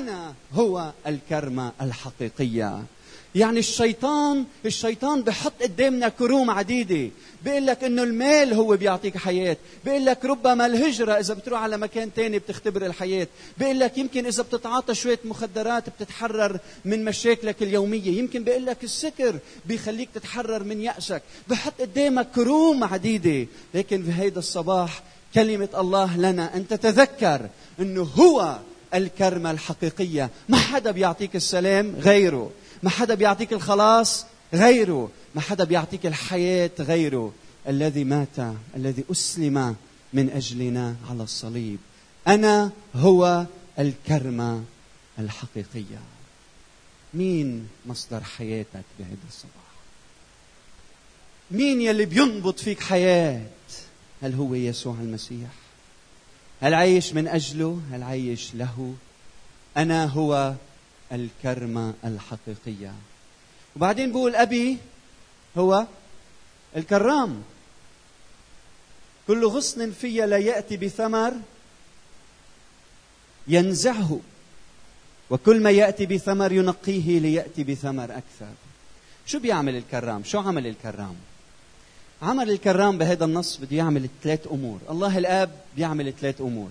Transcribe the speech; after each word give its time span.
أنا 0.00 0.34
هو 0.52 0.92
الكرمة 1.06 1.72
الحقيقية. 1.80 2.82
يعني 3.34 3.58
الشيطان 3.58 4.44
الشيطان 4.66 5.22
بحط 5.22 5.62
قدامنا 5.62 6.08
كروم 6.08 6.50
عديدة. 6.50 7.10
بيقول 7.44 7.66
لك 7.66 7.84
إنه 7.84 8.02
المال 8.02 8.54
هو 8.54 8.76
بيعطيك 8.76 9.16
حياة. 9.16 9.56
بيقول 9.84 10.04
لك 10.04 10.24
ربما 10.24 10.66
الهجرة 10.66 11.12
إذا 11.12 11.34
بتروح 11.34 11.62
على 11.62 11.76
مكان 11.76 12.14
تاني 12.14 12.38
بتختبر 12.38 12.86
الحياة. 12.86 13.26
بيقول 13.58 13.80
لك 13.80 13.98
يمكن 13.98 14.26
إذا 14.26 14.42
بتتعاطى 14.42 14.94
شوية 14.94 15.18
مخدرات 15.24 15.84
بتتحرر 15.88 16.58
من 16.84 17.04
مشاكلك 17.04 17.62
اليومية. 17.62 18.18
يمكن 18.18 18.44
بيقول 18.44 18.66
لك 18.66 18.84
السكر 18.84 19.38
بيخليك 19.66 20.08
تتحرر 20.14 20.64
من 20.64 20.80
يأسك. 20.80 21.22
بحط 21.48 21.80
قدامك 21.80 22.28
كروم 22.34 22.84
عديدة. 22.84 23.46
لكن 23.74 24.02
في 24.02 24.12
هيدا 24.12 24.38
الصباح 24.38 25.02
كلمة 25.34 25.68
الله 25.78 26.16
لنا. 26.16 26.56
أن 26.56 26.68
تتذكر 26.68 27.48
إنه 27.80 28.02
هو 28.02 28.58
الكرمة 28.94 29.50
الحقيقية. 29.50 30.30
ما 30.48 30.58
حدا 30.58 30.90
بيعطيك 30.90 31.36
السلام 31.36 31.96
غيره. 31.96 32.50
ما 32.82 32.90
حدا 32.90 33.14
بيعطيك 33.14 33.52
الخلاص 33.52 34.26
غيره. 34.54 35.10
ما 35.34 35.40
حدا 35.40 35.64
بيعطيك 35.64 36.06
الحياة 36.06 36.70
غيره. 36.80 37.32
الذي 37.68 38.04
مات 38.04 38.54
الذي 38.76 39.04
أسلم 39.10 39.76
من 40.12 40.30
أجلنا 40.30 40.96
على 41.10 41.22
الصليب. 41.22 41.78
أنا 42.28 42.70
هو 42.94 43.46
الكرمة 43.78 44.64
الحقيقية. 45.18 46.00
مين 47.14 47.68
مصدر 47.86 48.20
حياتك 48.20 48.84
بهذا 48.98 49.26
الصباح؟ 49.28 49.70
مين 51.50 51.80
يلي 51.80 52.04
بينبض 52.04 52.56
فيك 52.56 52.80
حياة؟ 52.80 53.42
هل 54.22 54.34
هو 54.34 54.54
يسوع 54.54 54.94
المسيح؟ 55.00 55.50
هل 56.60 56.74
عايش 56.74 57.12
من 57.12 57.28
أجله 57.28 57.80
هل 57.92 58.02
عايش 58.02 58.54
له. 58.54 58.94
أنا 59.76 60.04
هو 60.04 60.54
الكرمة 61.12 61.94
الحقيقية. 62.04 62.94
وبعدين 63.76 64.12
بقول 64.12 64.36
أبي 64.36 64.78
هو 65.58 65.86
الكرام. 66.76 67.42
كل 69.26 69.46
غصن 69.46 69.90
في 69.90 70.26
لا 70.26 70.36
يأتي 70.36 70.76
بثمر 70.76 71.32
ينزعه 73.48 74.20
وكل 75.30 75.62
ما 75.62 75.70
يأتي 75.70 76.06
بثمر 76.06 76.52
ينقيه 76.52 77.18
ليأتي 77.18 77.64
بثمر 77.64 78.04
أكثر. 78.04 78.54
شو 79.26 79.38
بيعمل 79.38 79.76
الكرام؟ 79.76 80.24
شو 80.24 80.38
عمل 80.38 80.66
الكرام؟ 80.66 81.16
عمل 82.22 82.50
الكرام 82.50 82.98
بهذا 82.98 83.24
النص 83.24 83.56
بده 83.56 83.76
يعمل 83.76 84.08
ثلاث 84.22 84.46
أمور. 84.52 84.78
الله 84.90 85.18
الآب 85.18 85.50
بيعمل 85.76 86.12
ثلاث 86.20 86.40
أمور. 86.40 86.68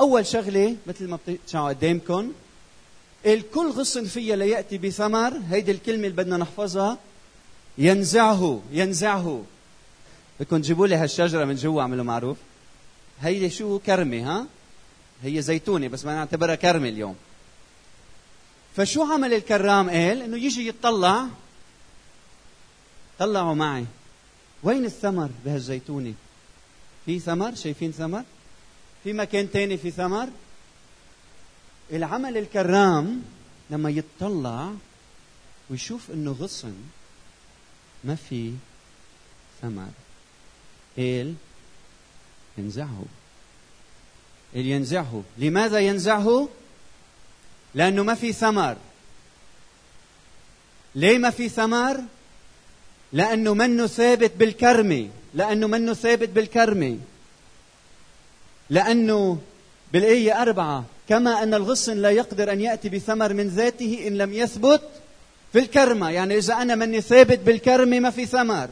أول 0.00 0.26
شغلة 0.26 0.76
مثل 0.86 1.08
ما 1.08 1.18
بتسمعوا 1.28 1.68
قدامكم 1.68 2.32
الكل 3.26 3.70
غصن 3.70 4.04
فيها 4.04 4.36
لياتي 4.36 4.78
بثمر. 4.78 5.32
هيدي 5.50 5.70
الكلمة 5.70 6.06
اللي 6.06 6.16
بدنا 6.16 6.36
نحفظها. 6.36 6.98
ينزعه 7.78 8.62
ينزعه. 8.72 9.42
بدكم 10.40 10.62
تجيبوا 10.62 10.86
لي 10.86 10.94
هالشجرة 10.94 11.44
من 11.44 11.54
جوا 11.54 11.82
اعملوا 11.82 12.04
معروف. 12.04 12.36
هيدي 13.20 13.50
شو؟ 13.50 13.78
كرمة 13.78 14.30
ها؟ 14.30 14.46
هي 15.22 15.42
زيتونة 15.42 15.88
بس 15.88 16.04
ما 16.04 16.14
نعتبرها 16.14 16.54
كرمة 16.54 16.88
اليوم. 16.88 17.16
فشو 18.76 19.02
عمل 19.02 19.34
الكرام؟ 19.34 19.90
قال 19.90 20.22
إنه 20.22 20.36
يجي 20.36 20.68
يطلع. 20.68 21.26
طلعوا 23.18 23.54
معي. 23.54 23.84
وين 24.64 24.84
الثمر 24.84 25.30
بهالزيتونه 25.44 26.14
في 27.06 27.18
ثمر؟ 27.18 27.54
شايفين 27.54 27.92
ثمر؟ 27.92 28.24
في 29.04 29.12
مكان 29.12 29.50
تاني 29.50 29.76
في 29.76 29.90
ثمر؟ 29.90 30.28
العمل 31.92 32.38
الكرام 32.38 33.22
لما 33.70 33.90
يتطلع 33.90 34.72
ويشوف 35.70 36.10
إنه 36.10 36.32
غصن 36.32 36.74
ما 38.04 38.14
في 38.14 38.52
ثمر. 39.62 39.90
قال 40.96 41.34
ينزعه. 42.58 43.04
قال 44.54 44.66
ينزعه. 44.66 45.22
لماذا 45.38 45.78
ينزعه؟ 45.78 46.48
لأنه 47.74 48.02
ما 48.02 48.14
في 48.14 48.32
ثمر. 48.32 48.76
ليه 50.94 51.18
ما 51.18 51.30
في 51.30 51.48
ثمر؟ 51.48 52.04
لأنه 53.12 53.54
منه 53.54 53.86
ثابت 53.86 54.32
بالكرمة 54.36 55.08
لأنه 55.34 55.66
منه 55.66 55.94
ثابت 55.94 56.28
بالكرمة 56.28 56.98
لأنه 58.70 59.38
بالآية 59.92 60.42
أربعة 60.42 60.84
كما 61.08 61.42
أن 61.42 61.54
الغصن 61.54 61.96
لا 61.96 62.10
يقدر 62.10 62.52
أن 62.52 62.60
يأتي 62.60 62.88
بثمر 62.88 63.32
من 63.32 63.48
ذاته 63.48 64.04
إن 64.06 64.18
لم 64.18 64.32
يثبت 64.32 64.82
في 65.52 65.58
الكرمة 65.58 66.10
يعني 66.10 66.38
إذا 66.38 66.54
أنا 66.54 66.74
مني 66.74 67.00
ثابت 67.00 67.38
بالكرمة 67.38 68.00
ما 68.00 68.10
في 68.10 68.26
ثمر. 68.26 68.68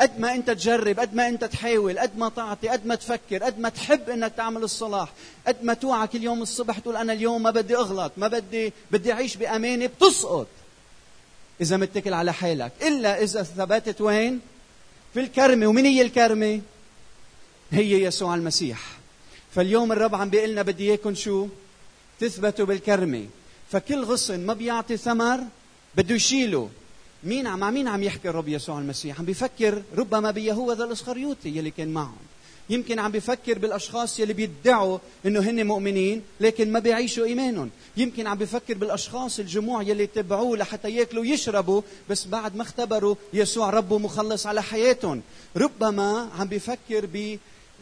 قد 0.00 0.20
ما 0.20 0.34
أنت 0.34 0.50
تجرب 0.50 1.00
قد 1.00 1.14
ما 1.14 1.28
أنت 1.28 1.44
تحاول 1.44 1.98
قد 1.98 2.18
ما 2.18 2.28
تعطي 2.28 2.68
قد 2.68 2.86
ما 2.86 2.94
تفكر 2.94 3.42
قد 3.42 3.58
ما 3.58 3.68
تحب 3.68 4.10
إنك 4.10 4.32
تعمل 4.36 4.62
الصلاح 4.62 5.12
قد 5.46 5.56
ما 5.62 5.74
توعى 5.74 6.06
كل 6.06 6.22
يوم 6.22 6.42
الصبح 6.42 6.78
تقول 6.78 6.96
أنا 6.96 7.12
اليوم 7.12 7.42
ما 7.42 7.50
بدي 7.50 7.76
أغلط 7.76 8.12
ما 8.16 8.28
بدي 8.28 8.72
بدي 8.90 9.12
أعيش 9.12 9.36
بأمانة 9.36 9.86
بتسقط. 9.86 10.46
إذا 11.60 11.76
متكل 11.76 12.14
على 12.14 12.32
حالك. 12.32 12.72
إلا 12.82 13.22
إذا 13.22 13.42
ثبتت 13.42 14.00
وين؟ 14.00 14.40
في 15.14 15.20
الكرمة 15.20 15.66
ومن 15.66 15.84
هي 15.84 16.02
الكرمة 16.02 16.60
هي 17.70 18.02
يسوع 18.02 18.34
المسيح. 18.34 18.80
فاليوم 19.54 19.92
الرب 19.92 20.14
عم 20.14 20.30
بيقول 20.30 20.50
لنا 20.50 20.62
بدي 20.62 20.90
إياكم 20.90 21.14
شو؟ 21.14 21.48
تثبتوا 22.20 22.66
بالكرمة 22.66 23.26
فكل 23.70 24.04
غصن 24.04 24.46
ما 24.46 24.54
بيعطي 24.54 24.96
ثمر 24.96 25.40
بده 25.96 26.14
يشيله. 26.14 26.70
مين 27.24 27.46
عم 27.46 27.74
مين 27.74 27.88
عم 27.88 28.02
يحكي 28.02 28.28
الرب 28.28 28.48
يسوع 28.48 28.78
المسيح؟ 28.78 29.18
عم 29.18 29.24
بيفكر 29.24 29.82
ربما 29.96 30.30
بيهوذا 30.30 30.84
الإسخريوطي 30.84 31.48
يلي 31.48 31.70
كان 31.70 31.88
معهم. 31.88 32.16
يمكن 32.70 32.98
عم 32.98 33.12
بفكر 33.12 33.58
بالأشخاص 33.58 34.20
يلي 34.20 34.32
بيدعوا 34.32 34.98
إنه 35.26 35.40
هن 35.40 35.66
مؤمنين 35.66 36.22
لكن 36.40 36.72
ما 36.72 36.78
بيعيشوا 36.78 37.24
إيمانهم. 37.24 37.70
يمكن 37.96 38.26
عم 38.26 38.38
بفكر 38.38 38.74
بالأشخاص 38.74 39.38
الجموع 39.38 39.82
يلي 39.82 40.06
تبعوه 40.06 40.56
لحتى 40.56 40.90
ياكلوا 40.90 41.22
ويشربوا 41.22 41.82
بس 42.10 42.26
بعد 42.26 42.56
ما 42.56 42.62
اختبروا 42.62 43.14
يسوع 43.32 43.70
رب 43.70 43.90
ومخلص 43.90 44.46
على 44.46 44.62
حياتهم. 44.62 45.22
ربما 45.56 46.30
عم 46.38 46.46
بفكر 46.46 47.06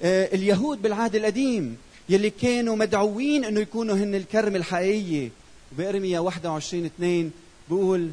باليهود 0.03 0.83
بالعهد 0.83 1.17
القديم 1.17 1.77
يلي 2.09 2.31
كانوا 2.31 2.77
مدعوين 2.77 3.45
إنه 3.45 3.61
يكونوا 3.61 3.95
هن 3.95 4.15
الكرم 4.15 4.57
الحقيقيه 4.57 5.31
بإرميا 5.73 6.21
21 6.21 6.85
2 6.85 7.31
بيقول 7.69 8.11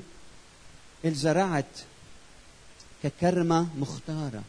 الزرعت 1.05 1.65
ككرمة 3.03 3.67
مختارة. 3.77 4.43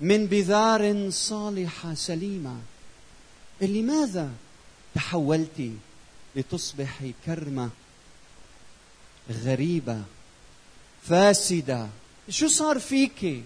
من 0.00 0.26
بذار 0.26 1.10
صالحة 1.10 1.94
سليمة. 1.94 2.56
لماذا 3.60 4.30
تحولت 4.94 5.70
لتصبحي 6.36 7.14
كرمة 7.26 7.70
غريبة 9.44 10.02
فاسدة؟ 11.02 11.88
شو 12.28 12.48
صار 12.48 12.78
فيك؟ 12.78 13.44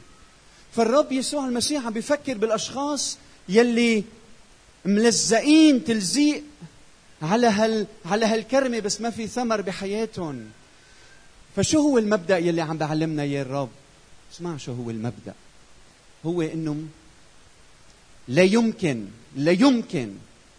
فالرب 0.72 1.12
يسوع 1.12 1.48
المسيح 1.48 1.86
عم 1.86 1.92
بيفكر 1.92 2.38
بالأشخاص 2.38 3.18
يلي 3.48 4.04
ملزقين 4.84 5.84
تلزيق 5.84 6.42
على 7.22 7.46
هال 7.46 7.86
على 8.04 8.26
هالكرمة 8.26 8.80
بس 8.80 9.00
ما 9.00 9.10
في 9.10 9.26
ثمر 9.26 9.60
بحياتهم. 9.60 10.50
فشو 11.56 11.80
هو 11.80 11.98
المبدأ 11.98 12.38
يلي 12.38 12.60
عم 12.60 12.78
بعلمنا 12.78 13.22
اياه 13.22 13.42
الرب 13.42 13.70
اسمع 14.32 14.56
شو 14.56 14.72
هو 14.72 14.90
المبدأ. 14.90 15.34
هو 16.26 16.42
إنه 16.42 16.82
لا 18.28 18.42
يمكن 18.42 19.06
لا 19.36 19.52
يمكن 19.52 20.14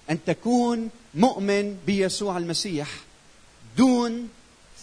أن 0.10 0.20
تكون 0.26 0.90
مؤمن 1.16 1.78
بيسوع 1.86 2.38
المسيح 2.38 2.90
دون 3.78 4.30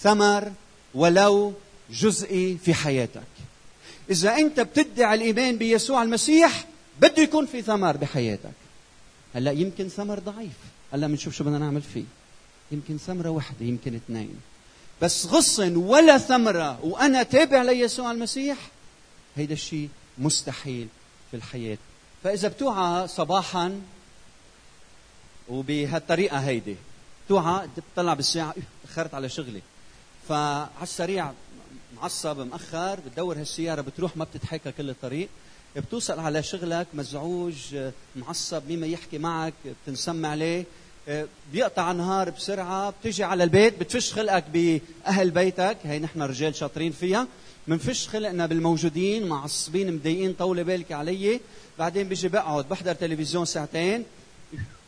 ثمر 0.01 0.53
ولو 0.95 1.55
جزئي 1.91 2.59
في 2.65 2.75
حياتك. 2.75 3.23
إذا 4.11 4.37
أنت 4.37 4.61
بتدعي 4.61 5.15
الإيمان 5.15 5.57
بيسوع 5.57 6.03
المسيح 6.03 6.67
بده 7.01 7.23
يكون 7.23 7.47
في 7.47 7.63
ثمر 7.63 7.97
بحياتك. 7.97 8.53
هلأ 9.35 9.51
يمكن 9.51 9.89
ثمر 9.89 10.19
ضعيف. 10.19 10.57
هلأ 10.93 11.07
بنشوف 11.07 11.35
شو 11.35 11.45
بدنا 11.45 11.59
نعمل 11.59 11.83
فيه. 11.83 12.05
يمكن 12.73 12.99
ثمرة 12.99 13.29
واحدة 13.29 13.67
يمكن 13.67 13.95
اثنين. 13.95 14.35
بس 15.03 15.27
غصن 15.27 15.77
ولا 15.77 16.19
ثمرة 16.19 16.85
وأنا 16.85 17.23
تابع 17.23 17.63
ليسوع 17.63 18.11
المسيح 18.11 18.57
هيدا 19.37 19.53
الشيء 19.55 19.89
مستحيل 20.21 20.89
في 21.31 21.37
الحياة. 21.37 21.79
فإذا 22.25 22.49
بتوعى 22.49 23.09
صباحا 23.09 23.81
وبهالطريقة 25.49 26.39
هيدي 26.39 26.77
توعى 27.29 27.69
بتطلع 27.77 28.15
بالساعة 28.15 28.55
تأخرت 28.87 29.15
على 29.15 29.29
شغلي. 29.29 29.63
فعلى 30.29 30.69
السريع 30.83 31.33
معصب 31.97 32.39
مأخر 32.39 33.01
بتدور 33.01 33.39
هالسيارة 33.39 33.81
بتروح 33.81 34.17
ما 34.17 34.25
بتتحكى 34.25 34.73
كل 34.73 34.91
الطريق. 34.91 35.29
بتوصل 35.77 36.21
على 36.21 36.43
شغلك 36.43 36.87
مزعوج 36.95 37.77
معصب 38.17 38.63
مين 38.69 38.81
ما 38.81 38.87
يحكي 38.87 39.19
معك 39.19 39.55
بتنسم 39.85 40.27
عليه. 40.27 40.65
آه، 41.09 41.27
بيقطع 41.53 41.93
نهار 41.93 42.31
بسرعة 42.31 42.91
بتيجي 43.01 43.25
على 43.25 43.45
البيت 43.45 43.81
بتفش 43.81 44.13
خلقك 44.13 44.45
بأهل 44.53 45.31
بيتك. 45.31 45.77
هي 45.85 45.99
نحن 45.99 46.23
رجال 46.23 46.55
شاطرين 46.55 46.93
فيها. 46.93 47.27
منفش 47.69 48.09
خلقنا 48.09 48.47
بالموجودين 48.47 49.29
معصبين 49.29 49.95
مضايقين 49.95 50.33
طولة 50.33 50.63
بالك 50.63 50.93
علي. 50.93 51.41
بعدين 51.79 52.09
بيجي 52.09 52.29
بقعد 52.29 52.69
بحضر 52.69 52.95
تلفزيون 52.95 53.45
ساعتين. 53.45 54.05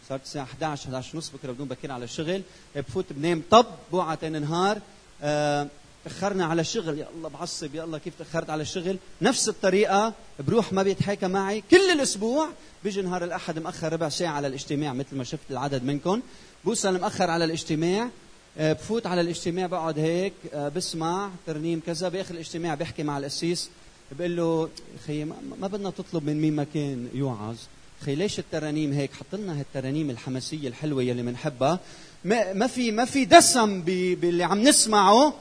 صارت 0.09 0.23
الساعة 0.23 0.45
11 0.45 0.85
11 0.85 1.17
ونص 1.17 1.31
بكرة 1.31 1.53
بدون 1.53 1.69
بكير 1.69 1.93
على 1.93 2.05
الشغل 2.05 2.43
بفوت 2.77 3.05
بنام 3.11 3.43
طب 3.51 3.67
بوعى 3.93 4.17
تاني 4.17 4.39
نهار. 4.39 4.79
أه 5.23 5.69
تأخرنا 6.05 6.45
على 6.47 6.61
الشغل 6.61 6.99
يا 6.99 7.09
الله 7.17 7.29
بعصب 7.29 7.75
يا 7.75 7.85
الله 7.85 7.99
كيف 7.99 8.15
تأخرت 8.19 8.51
على 8.51 8.63
الشغل 8.63 8.99
نفس 9.23 9.49
الطريقة 9.49 10.13
بروح 10.41 10.73
ما 10.73 10.83
بيتحاكى 10.83 11.29
معي. 11.29 11.63
كل 11.71 11.91
الأسبوع 11.91 12.49
بيجي 12.85 13.03
نهار 13.03 13.25
الأحد 13.25 13.59
مأخر 13.59 13.93
ربع 13.93 14.09
ساعة 14.09 14.33
على 14.33 14.47
الاجتماع 14.47 14.93
مثل 14.93 15.17
ما 15.17 15.25
شفت 15.25 15.51
العدد 15.51 15.85
منكم. 15.85 16.21
بوصل 16.65 17.01
مأخر 17.01 17.31
على 17.31 17.45
الاجتماع. 17.45 18.03
آه، 18.03 18.09
بفوت 18.57 19.07
على 19.07 19.21
الاجتماع 19.21 19.67
بقعد 19.67 19.99
هيك 19.99 20.33
آه، 20.55 20.69
بسمع 20.69 21.31
ترنيم 21.47 21.81
كذا 21.87 22.09
بآخر 22.09 22.35
الاجتماع 22.35 22.75
بحكي 22.75 23.03
مع 23.03 23.19
القسيس 23.19 23.71
بقول 24.13 24.37
له 24.37 24.69
خي 25.07 25.25
ما 25.25 25.69
بدنا 25.69 25.91
تطلب 25.91 26.27
من 26.27 26.41
مين 26.41 26.57
ما 26.57 26.67
كان 26.75 27.09
يوعظ؟ 27.15 27.57
خي 28.01 28.15
ليش 28.15 28.39
الترانيم 28.39 28.93
هيك؟ 28.93 29.11
حط 29.13 29.35
لنا 29.35 29.61
هالترانيم 29.61 30.11
الحماسية 30.11 30.69
الحلوة 30.69 31.03
يلي 31.03 31.23
بنحبها 31.23 31.81
ما 32.25 32.53
ما 32.53 32.67
في 32.67 32.91
ما 32.91 33.05
في 33.05 33.25
دسم 33.25 33.83
باللي 33.83 34.45
عم 34.45 34.63
نسمعه. 34.63 35.35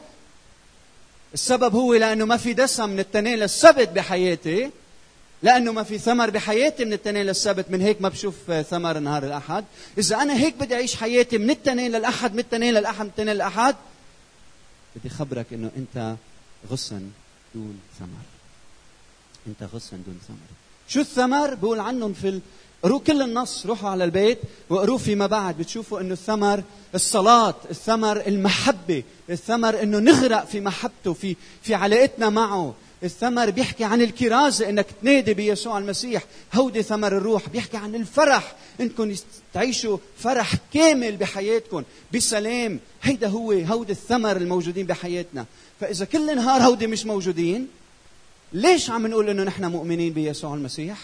السبب 1.34 1.76
هو 1.76 1.94
لأنه 1.94 2.26
ما 2.26 2.38
في 2.38 2.54
دسم 2.54 2.90
من 2.90 3.00
التنين 3.00 3.40
للسبت 3.40 3.90
بحياتي. 3.90 4.72
لأنه 5.44 5.72
ما 5.72 5.84
في 5.84 5.98
ثمر 5.98 6.30
بحياتي 6.30 6.86
من 6.86 6.94
التنين 6.94 7.26
للسبت. 7.26 7.66
من 7.70 7.82
هيك 7.82 8.02
ما 8.02 8.10
بشوف 8.10 8.36
ثمر 8.70 9.00
نهار 9.00 9.24
الأحد. 9.24 9.66
إذا 9.98 10.16
أنا 10.16 10.34
هيك 10.34 10.56
بدي 10.56 10.76
أعيش 10.76 10.96
حياتي 10.96 11.38
من 11.38 11.50
التنين 11.50 11.92
للأحد 11.92 12.34
من 12.34 12.40
التنين 12.40 12.74
للأحد 12.74 13.04
من 13.04 13.10
التنين 13.10 13.36
للأحد 13.36 13.76
بدي 14.96 15.10
خبرك 15.10 15.46
إنه 15.54 15.72
أنت 15.78 16.16
غصن 16.72 17.10
دون 17.56 17.80
ثمر. 18.00 18.26
أنت 19.48 19.70
غصن 19.74 19.98
دون 20.06 20.20
ثمر. 20.28 20.38
شو 20.88 21.00
الثمر؟ 21.00 21.56
بقول 21.56 21.80
عنهم 21.80 22.14
في 22.14 22.42
قروا 22.84 23.00
كل 23.00 23.22
النص 23.22 23.66
روحوا 23.66 23.90
على 23.90 24.04
البيت 24.04 24.40
وقروا 24.70 24.98
فيما 24.98 25.28
بعد. 25.28 25.58
بتشوفوا 25.58 26.00
إنه 26.00 26.14
الثمر 26.14 26.64
الصلاة 26.96 27.56
الثمر 27.70 28.28
المحبة 28.28 29.04
الثمر 29.30 29.84
إنه 29.84 30.00
نغرق 30.00 30.46
في 30.46 30.60
محبته 30.60 31.14
في 31.14 31.36
في 31.62 31.76
علاقتنا 31.76 32.30
معه. 32.30 32.74
الثمر 33.04 33.50
بيحكي 33.50 33.84
عن 33.84 34.02
الكرازة 34.02 34.70
إنك 34.70 34.86
تنادي 35.02 35.34
بيسوع 35.34 35.78
المسيح 35.78 36.24
هودي 36.54 36.84
ثمر 36.84 37.18
الروح. 37.18 37.50
بيحكي 37.50 37.78
عن 37.78 37.96
الفرح. 37.96 38.56
إنكم 38.82 39.16
تعيشوا 39.54 39.98
فرح 40.18 40.56
كامل 40.74 41.18
بحياتكم 41.18 41.84
بسلام. 42.14 42.80
هيدا 43.04 43.28
هو 43.28 43.52
هودي 43.52 43.92
الثمر 43.92 44.38
الموجودين 44.38 44.86
بحياتنا. 44.86 45.46
فإذا 45.80 46.06
كل 46.06 46.36
نهار 46.36 46.62
هودي 46.62 46.88
مش 46.88 47.06
موجودين 47.06 47.68
ليش 48.54 48.90
عم 48.90 49.08
نقول 49.08 49.30
إنه 49.30 49.44
نحن 49.44 49.66
مؤمنين 49.66 50.14
بيسوع 50.14 50.54
المسيح؟ 50.54 50.98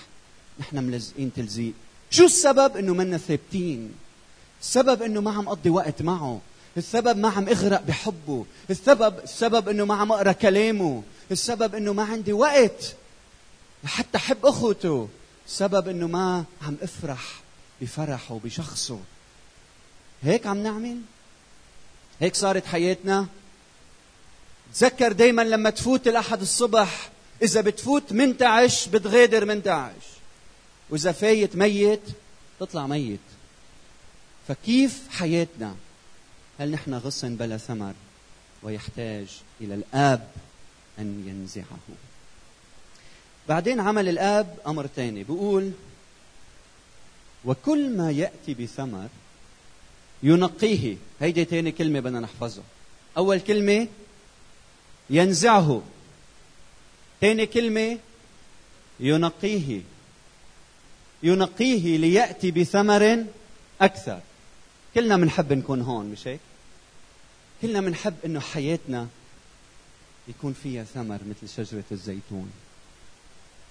نحن 0.60 0.84
ملزقين 0.84 1.32
تلزيق. 1.36 1.74
شو 2.10 2.26
السبب 2.26 2.78
إنه 2.78 2.94
منا 2.94 3.18
ثابتين؟ 3.18 3.92
السبب 4.62 5.02
إنه 5.02 5.22
ما 5.22 5.32
عم 5.32 5.48
أقضي 5.48 5.70
وقت 5.70 6.02
معه. 6.02 6.42
السبب 6.78 7.18
ما 7.18 7.30
عم 7.30 7.50
أغرق 7.50 7.82
بحبه. 7.82 8.46
السبب 8.70 9.20
السبب 9.24 9.70
إنه 9.70 9.86
ما 9.86 9.96
عم 9.96 10.12
أقرأ 10.12 10.32
كلامه. 10.32 11.04
السبب 11.32 11.76
إنه 11.76 11.94
ما 11.94 12.04
عندي 12.04 12.34
وقت. 12.34 12.96
حتى 13.86 14.18
أحب 14.18 14.46
أخوته. 14.46 15.10
السبب 15.48 15.88
إنه 15.88 16.08
ما 16.08 16.46
عم 16.62 16.78
أفرح 16.82 17.42
بفرحه 17.82 18.36
وبشخصه 18.36 19.00
هيك 20.24 20.48
عم 20.48 20.64
نعمل؟ 20.64 21.02
هيك 22.20 22.36
صارت 22.36 22.66
حياتنا؟ 22.66 23.28
تذكر 24.74 25.12
دايما 25.12 25.42
لما 25.42 25.70
تفوت 25.70 26.08
الأحد 26.08 26.42
الصبح 26.42 27.10
إذا 27.42 27.62
بتفوت 27.62 28.14
منتعش 28.14 28.88
بتغادر 28.88 29.46
منتعش. 29.46 30.04
وإذا 30.90 31.12
فايت 31.12 31.56
ميت 31.56 32.02
تطلع 32.60 32.88
ميت. 32.88 33.20
فكيف 34.48 35.02
حياتنا؟ 35.10 35.76
هل 36.60 36.72
نحن 36.72 36.94
غصن 36.94 37.36
بلا 37.36 37.58
ثمر؟ 37.58 37.94
ويحتاج 38.64 39.28
إلى 39.62 39.74
الآب. 39.74 40.32
أن 41.00 41.24
ينزعه. 41.28 41.80
بعدين 43.50 43.80
عمل 43.80 44.10
الآب 44.10 44.58
أمر 44.68 44.88
ثاني 44.88 45.24
بيقول 45.24 45.72
وكل 47.46 47.98
ما 47.98 48.12
يأتي 48.12 48.54
بثمر 48.54 49.08
ينقيه. 50.24 50.98
هيدي 51.22 51.46
ثاني 51.46 51.72
كلمة 51.72 52.00
بدنا 52.00 52.20
نحفظها. 52.20 52.64
أول 53.18 53.40
كلمة 53.40 53.88
ينزعه. 55.10 55.82
ثاني 57.22 57.46
كلمة 57.46 57.98
ينقيه. 59.00 59.82
ينقيه 61.24 61.98
ليأتي 61.98 62.52
بثمر 62.52 63.26
أكثر. 63.82 64.20
كلنا 64.96 65.18
بنحب 65.18 65.54
نكون 65.54 65.82
هون 65.82 66.06
مش 66.06 66.28
هيك؟ 66.28 66.40
كلنا 67.62 67.82
بنحب 67.82 68.16
إنه 68.26 68.40
حياتنا 68.40 69.08
يكون 70.28 70.54
فيها 70.64 70.84
ثمر 70.84 71.20
مثل 71.30 71.54
شجرة 71.54 71.84
الزيتون. 71.92 72.52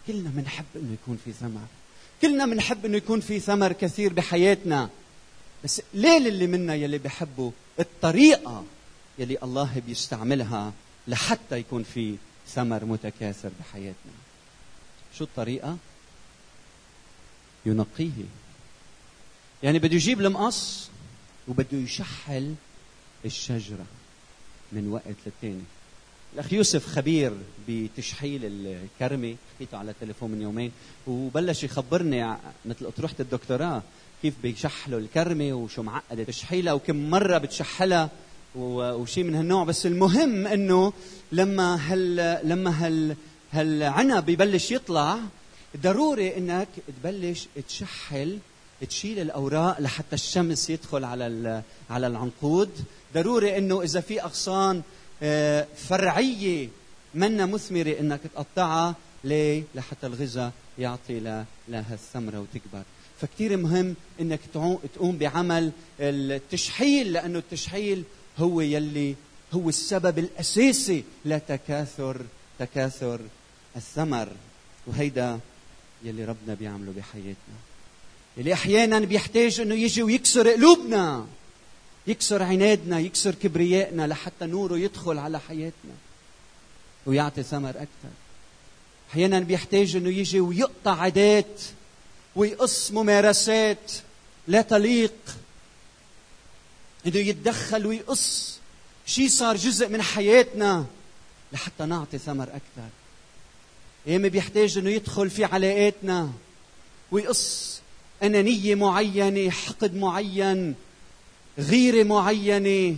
كلنا 0.06 0.30
بنحب 0.30 0.64
إنه 0.76 0.92
يكون 0.92 1.18
في 1.24 1.32
ثمر. 1.32 1.66
كلنا 2.22 2.46
بنحب 2.46 2.86
إنه 2.86 2.96
يكون 2.96 3.20
في 3.20 3.40
ثمر 3.40 3.72
كثير 3.72 4.12
بحياتنا. 4.12 4.90
بس 5.64 5.82
ليه 5.94 6.28
اللي 6.28 6.46
منا 6.46 6.74
يلي 6.74 6.98
بحبوا 6.98 7.50
الطريقة 7.80 8.64
يلي 9.18 9.38
الله 9.42 9.82
بيستعملها 9.86 10.72
لحتى 11.08 11.58
يكون 11.58 11.82
في 11.82 12.16
ثمر 12.48 12.84
متكاثر 12.84 13.50
بحياتنا. 13.60 14.12
شو 15.18 15.24
الطريقة؟ 15.24 15.76
ينقيه. 17.66 18.24
يعني 19.62 19.78
بده 19.78 19.94
يجيب 19.94 20.20
المقص 20.20 20.88
وبده 21.48 21.78
يشحل 21.78 22.54
الشجرة 23.24 23.86
من 24.72 24.88
وقت 24.88 25.16
للتاني. 25.26 25.62
الأخ 26.36 26.52
يوسف 26.52 26.86
خبير 26.86 27.32
بتشحيل 27.68 28.40
الكرمة 28.44 29.36
حكيته 29.54 29.78
على 29.78 29.90
التليفون 29.90 30.30
من 30.30 30.42
يومين 30.42 30.72
وبلش 31.06 31.64
يخبرني 31.64 32.36
مثل 32.64 32.86
أطروحة 32.86 33.14
الدكتوراه 33.20 33.82
كيف 34.22 34.34
بيشحلوا 34.42 35.00
الكرمة 35.00 35.52
وشو 35.52 35.82
معقدة 35.82 36.24
تشحيلها 36.24 36.72
وكم 36.72 37.10
مرة 37.10 37.38
بتشحلها 37.38 38.10
وشيء 38.56 39.24
من 39.24 39.34
هالنوع. 39.34 39.64
بس 39.64 39.86
المهم 39.86 40.46
إنه 40.46 40.92
لما 41.32 41.92
هال 41.92 42.40
لما 42.48 42.86
هال 42.86 43.16
هالعنب 43.52 44.28
يبلش 44.28 44.70
يطلع 44.70 45.18
ضروري 45.76 46.36
إنك 46.36 46.68
تبلش 47.02 47.48
تشحل 47.68 48.38
تشيل 48.88 49.18
الأوراق 49.18 49.80
لحتى 49.80 50.14
الشمس 50.14 50.70
يدخل 50.70 51.04
على 51.04 51.62
على 51.90 52.06
العنقود. 52.06 52.70
ضروري 53.14 53.58
إنه 53.58 53.82
إذا 53.82 54.00
في 54.00 54.22
أغصان 54.22 54.82
فرعية 55.76 56.68
منا 57.14 57.46
مثمرة 57.46 57.96
إنك 58.00 58.20
تقطعها 58.34 58.94
ليه؟ 59.24 59.62
لحتى 59.74 60.06
الغذاء 60.06 60.52
يعطي 60.78 61.20
لها 61.68 61.92
الثمرة 61.92 62.40
وتكبر. 62.40 62.82
فكتير 63.20 63.56
مهم 63.56 63.94
إنك 64.20 64.40
تقوم 64.94 65.18
بعمل 65.18 65.72
التشحيل 66.00 67.12
لأنه 67.12 67.38
التشحيل 67.38 68.04
هو 68.38 68.60
يلي 68.60 69.14
هو 69.52 69.68
السبب 69.68 70.18
الأساسي 70.18 71.04
لتكاثر 71.24 72.22
تكاثر 72.58 73.20
الثمر. 73.76 74.28
وهيدا 74.86 75.38
يلي 76.04 76.24
ربنا 76.24 76.54
بيعمله 76.54 76.92
بحياتنا. 76.96 77.56
يلي 78.36 78.52
أحيانا 78.52 78.98
بيحتاج 78.98 79.60
إنه 79.60 79.74
يجي 79.74 80.02
ويكسر 80.02 80.50
قلوبنا. 80.50 81.26
يكسر 82.06 82.42
عنادنا 82.42 82.98
يكسر 82.98 83.34
كبريائنا 83.34 84.06
لحتى 84.06 84.46
نوره 84.46 84.78
يدخل 84.78 85.18
على 85.18 85.40
حياتنا 85.40 85.94
ويعطي 87.06 87.42
ثمر 87.42 87.70
أكثر. 87.70 88.14
أحيانا 89.10 89.40
بيحتاج 89.40 89.96
إنه 89.96 90.10
يجي 90.10 90.40
ويقطع 90.40 90.96
عادات 90.96 91.60
ويقص 92.36 92.90
ممارسات 92.90 93.92
لا 94.48 94.62
تليق. 94.62 95.36
إنه 97.06 97.16
يتدخل 97.16 97.86
ويقص 97.86 98.58
شيء 99.06 99.28
صار 99.28 99.56
جزء 99.56 99.88
من 99.88 100.02
حياتنا 100.02 100.86
لحتى 101.52 101.84
نعطي 101.84 102.18
ثمر 102.18 102.44
أكثر. 102.44 102.88
أيام 104.06 104.28
بيحتاج 104.28 104.78
إنه 104.78 104.90
يدخل 104.90 105.30
في 105.30 105.44
علاقاتنا 105.44 106.32
ويقص 107.10 107.80
أنانية 108.22 108.74
معينة 108.74 109.50
حقد 109.50 109.94
معين 109.94 110.74
غيره 111.58 112.02
معينه 112.02 112.96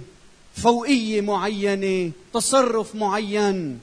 فوقيه 0.55 1.21
معينه 1.21 2.12
تصرف 2.35 2.95
معين. 2.95 3.81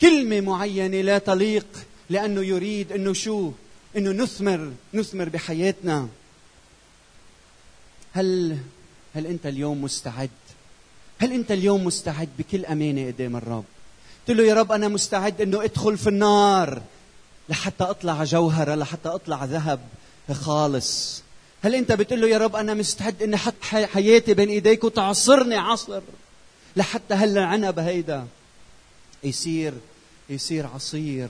كلمة 0.00 0.40
معينه 0.40 1.00
لا 1.00 1.18
تليق 1.18 1.66
لأنه 2.10 2.42
يريد 2.42 2.92
أنه 2.92 3.12
شو؟ 3.12 3.50
أنه 3.96 4.10
نثمر 4.10 4.72
نثمر 4.94 5.28
بحياتنا. 5.28 6.08
هل 8.12 8.58
هل 9.14 9.26
أنت 9.26 9.46
اليوم 9.46 9.82
مستعد؟ 9.82 10.30
هل 11.18 11.32
أنت 11.32 11.52
اليوم 11.52 11.84
مستعد 11.84 12.28
بكل 12.38 12.64
أمانة 12.64 13.06
قدام 13.06 13.36
الرب؟ 13.36 13.64
قلت 14.28 14.38
له 14.38 14.44
يا 14.44 14.54
رب 14.54 14.72
أنا 14.72 14.88
مستعد 14.88 15.40
أنه 15.40 15.64
أدخل 15.64 15.98
في 15.98 16.08
النار 16.08 16.82
لحتى 17.48 17.84
أطلع 17.84 18.24
جوهرة 18.24 18.74
لحتى 18.74 19.08
أطلع 19.08 19.44
ذهب 19.44 19.80
خالص. 20.32 21.22
هل 21.66 21.74
انت 21.74 21.92
بتقول 21.92 22.20
له 22.20 22.28
يا 22.28 22.38
رب 22.38 22.56
أنا 22.56 22.74
مستعد 22.74 23.22
اني 23.22 23.36
أحط 23.36 23.54
حياتي 23.62 24.34
بين 24.34 24.48
ايديك 24.48 24.84
وتعصرني 24.84 25.56
عصر 25.56 26.02
لحتى 26.76 27.14
هالعنب 27.14 27.78
هيدا 27.78 28.26
يصير 29.24 29.74
يصير 30.30 30.66
عصير 30.66 31.28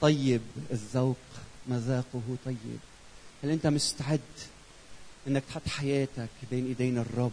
طيب 0.00 0.40
الذوق 0.72 1.16
مذاقه 1.68 2.22
طيب. 2.46 2.78
هل 3.44 3.50
انت 3.50 3.66
مستعد 3.66 4.20
انك 5.28 5.42
تحط 5.48 5.68
حياتك 5.68 6.28
بين 6.50 6.66
ايدين 6.66 6.98
الرب 6.98 7.32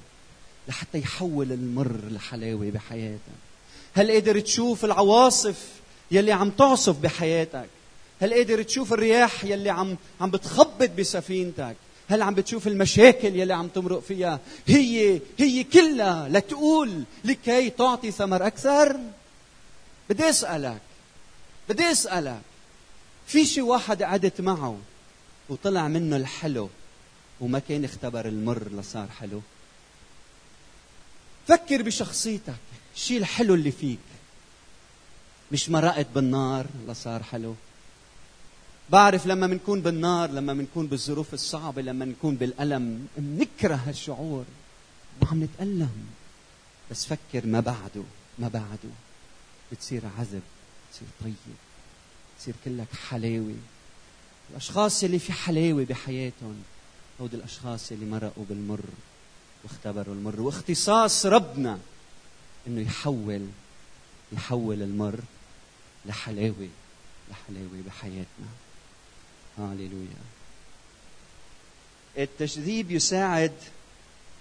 لحتى 0.68 1.00
يحول 1.00 1.52
المر 1.52 1.98
لحلاوة 2.12 2.70
بحياتك؟ 2.70 3.38
هل 3.94 4.12
قادر 4.12 4.40
تشوف 4.40 4.86
العواصف 4.86 5.66
يلي 6.12 6.32
عم 6.32 6.50
تعصف 6.50 7.00
بحياتك؟ 7.00 7.70
هل 8.22 8.34
قادر 8.34 8.64
تشوف 8.64 8.94
الرياح 8.94 9.46
يلي 9.46 9.70
عم 9.70 9.98
عم 10.22 10.32
بتخبط 10.32 10.90
بسفينتك؟ 10.90 11.76
هل 12.10 12.22
عم 12.22 12.34
بتشوف 12.34 12.68
المشاكل 12.68 13.36
يلي 13.36 13.54
عم 13.54 13.68
تمرق 13.68 14.00
فيها؟ 14.00 14.40
هي 14.68 15.22
هي 15.40 15.64
كلها 15.64 16.30
لتقول 16.30 17.04
لكي 17.26 17.70
تعطي 17.70 18.12
ثمر 18.12 18.48
أكثر؟ 18.48 19.00
بدي 20.10 20.30
أسألك 20.30 20.82
بدي 21.70 21.92
أسألك 21.92 22.42
في 23.28 23.46
شي 23.46 23.62
واحد 23.62 24.04
قعدت 24.04 24.42
معه 24.42 24.78
وطلع 25.50 25.88
منه 25.88 26.16
الحلو 26.16 26.70
وما 27.42 27.60
كان 27.60 27.84
اختبر 27.84 28.28
المر 28.28 28.68
لصار 28.72 29.08
حلو؟ 29.20 29.42
فكر 31.48 31.82
بشخصيتك 31.82 32.56
الشيء 32.96 33.18
الحلو 33.18 33.54
اللي 33.54 33.72
فيك؟ 33.72 34.00
مش 35.52 35.70
مرقت 35.70 36.08
بالنار 36.16 36.66
لصار 36.88 37.24
حلو؟ 37.24 37.56
بعرف 38.90 39.26
لما 39.26 39.48
بنكون 39.48 39.82
بالنار 39.82 40.30
لما 40.30 40.54
بنكون 40.54 40.88
بالظروف 40.88 41.34
الصعبة 41.34 41.82
لما 41.82 42.06
نكون 42.06 42.36
بالألم 42.36 43.08
بنكره 43.18 43.76
هالشعور. 43.76 44.46
وعم 45.22 45.44
نتألم. 45.44 46.06
بس 46.92 47.06
فكر 47.06 47.46
ما 47.46 47.60
بعده 47.60 48.04
ما 48.40 48.48
بعده. 48.48 48.90
بتصير 49.72 50.02
عذب 50.20 50.42
بتصير 50.90 51.08
طيب 51.24 51.34
بتصير 52.36 52.54
كلك 52.66 52.88
حلاوة. 53.10 53.56
الأشخاص 54.52 55.04
اللي 55.04 55.20
في 55.20 55.34
حلاوة 55.34 55.86
بحياتهم 55.86 56.64
هود 57.22 57.34
الأشخاص 57.34 57.92
اللي 57.92 58.06
مرقوا 58.06 58.46
بالمر 58.50 58.86
واختبروا 59.64 60.16
المر. 60.16 60.42
واختصاص 60.42 61.26
ربنا 61.26 61.80
إنه 62.68 62.82
يحول 62.82 63.48
يحول 64.34 64.82
المر 64.82 65.20
لحلاوة 66.06 66.70
لحلاوة 67.32 67.82
بحياتنا. 67.88 68.48
هاليلويا. 69.60 70.28
التجذيب 72.18 72.92
يساعد 72.92 73.54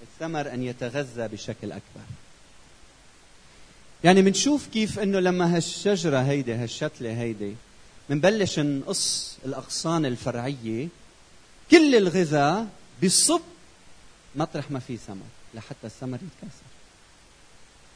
الثمر 0.02 0.54
أن 0.54 0.62
يتغذى 0.62 1.28
بشكل 1.28 1.72
أكبر. 1.72 2.06
يعني 4.04 4.22
بنشوف 4.22 4.66
كيف 4.66 4.98
إنه 4.98 5.20
لما 5.20 5.56
هالشجرة 5.56 6.18
هيدي 6.18 6.54
هالشتلة 6.54 7.20
هيدي 7.20 7.54
بنبلش 8.08 8.58
نقص 8.58 9.36
الأغصان 9.44 10.06
الفرعية 10.06 10.88
كل 11.70 11.94
الغذاء 11.94 12.68
بيصب 13.00 13.40
مطرح 14.36 14.70
ما 14.70 14.78
في 14.78 14.96
ثمر 14.96 15.26
لحتى 15.54 15.86
الثمر 15.86 16.14
يتكاثر. 16.16 16.66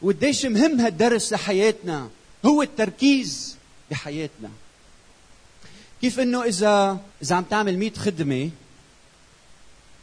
وقديش 0.02 0.46
مهم 0.46 0.80
هالدرس 0.80 1.32
لحياتنا 1.32 2.10
هو 2.46 2.62
التركيز 2.62 3.56
بحياتنا. 3.90 4.50
كيف 6.00 6.20
إنه 6.20 6.44
اذا 6.44 7.00
إذا 7.22 7.34
عم 7.34 7.44
تعمل 7.44 7.78
100 7.78 7.90
خدمة 7.90 8.50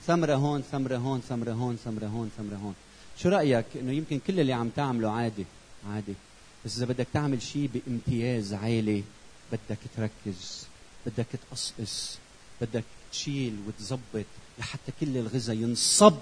ثمرة 0.07 0.35
هون 0.35 0.63
ثمرة 0.71 0.97
هون 0.97 1.21
ثمرة 1.29 1.51
هون 1.51 1.77
ثمرة 1.85 2.05
هون 2.05 2.31
ثمرة 2.37 2.55
هون. 2.55 2.75
شو 3.17 3.29
رأيك 3.29 3.65
إنه 3.75 3.91
يمكن 3.91 4.19
كل 4.27 4.39
اللي 4.39 4.53
عم 4.53 4.69
تعمله 4.69 5.11
عادي؟ 5.11 5.45
عادي. 5.89 6.13
بس 6.65 6.77
إذا 6.77 6.85
بدك 6.85 7.07
تعمل 7.13 7.41
شيء 7.41 7.69
بامتياز 7.73 8.53
عالي 8.53 9.03
بدك 9.51 9.77
تركز 9.97 10.67
بدك 11.05 11.25
تقصقص 11.49 12.17
بدك 12.61 12.83
تشيل 13.11 13.55
وتظبط 13.67 14.25
لحتى 14.59 14.91
كل 14.99 15.17
الغذاء 15.17 15.55
ينصب 15.55 16.17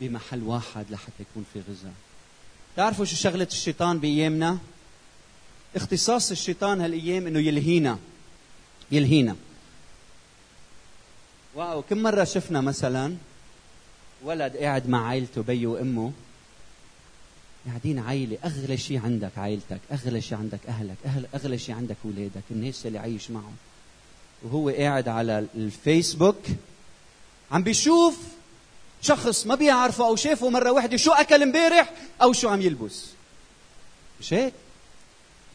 بمحل 0.00 0.42
واحد 0.42 0.86
لحتى 0.90 1.22
يكون 1.30 1.44
في 1.52 1.60
غذاء. 1.60 1.94
تعرفوا 2.76 3.04
شو 3.04 3.16
شغلة 3.16 3.48
الشيطان 3.50 3.98
بأيامنا؟ 3.98 4.58
اختصاص 5.76 6.30
الشيطان 6.30 6.80
هالأيام 6.80 7.26
إنه 7.26 7.38
يلهينا. 7.38 7.98
يلهينا. 8.90 9.36
واو 11.54 11.82
كم 11.82 11.98
مرة 11.98 12.24
شفنا 12.24 12.60
مثلا 12.60 13.16
ولد 14.22 14.56
قاعد 14.56 14.88
مع 14.88 15.08
عائلته 15.08 15.42
بيه 15.42 15.66
وأمه. 15.66 16.12
قاعدين 17.66 17.98
عائلة 17.98 18.38
أغلى 18.44 18.76
شيء 18.76 19.00
عندك 19.04 19.38
عائلتك 19.38 19.80
أغلى 19.92 20.20
شيء 20.20 20.38
عندك 20.38 20.60
أهلك 20.68 20.96
أغلى 21.34 21.58
شيء 21.58 21.74
عندك 21.74 21.96
أولادك 22.04 22.42
الناس 22.50 22.86
اللي 22.86 22.98
عايش 22.98 23.30
معهم. 23.30 23.56
وهو 24.42 24.68
قاعد 24.68 25.08
على 25.08 25.46
الفيسبوك 25.54 26.42
عم 27.50 27.62
بيشوف 27.62 28.18
شخص 29.02 29.46
ما 29.46 29.54
بيعرفه 29.54 30.06
أو 30.06 30.16
شافه 30.16 30.50
مرة 30.50 30.72
واحدة 30.72 30.96
شو 30.96 31.12
أكل 31.12 31.42
امبارح 31.42 31.92
أو 32.22 32.32
شو 32.32 32.48
عم 32.48 32.60
يلبس. 32.60 33.06
مش 34.20 34.32
هيك؟ 34.32 34.52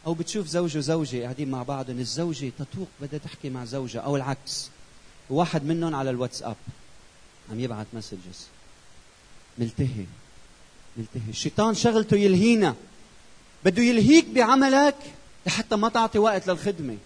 أو 0.06 0.14
بتشوف 0.14 0.46
زوج 0.46 0.76
وزوجة 0.76 1.22
قاعدين 1.22 1.50
مع 1.50 1.62
بعض 1.62 1.90
الزوجة 1.90 2.52
تتوق 2.58 2.88
بدها 3.00 3.18
تحكي 3.18 3.50
مع 3.50 3.64
زوجها 3.64 4.00
أو 4.00 4.16
العكس. 4.16 4.70
واحد 5.30 5.64
منهم 5.64 5.94
على 5.94 6.10
الواتساب 6.10 6.56
عم 7.50 7.60
يبعث 7.60 7.86
مسجز. 7.92 8.46
ملتهي 9.58 10.04
ملتهي. 10.96 11.30
الشيطان 11.30 11.74
شغلته 11.74 12.16
يلهينا. 12.16 12.74
بده 13.64 13.82
يلهيك 13.82 14.26
بعملك 14.28 14.96
لحتى 15.46 15.76
ما 15.76 15.88
تعطي 15.88 16.18
وقت 16.18 16.48
للخدمة. 16.48 16.96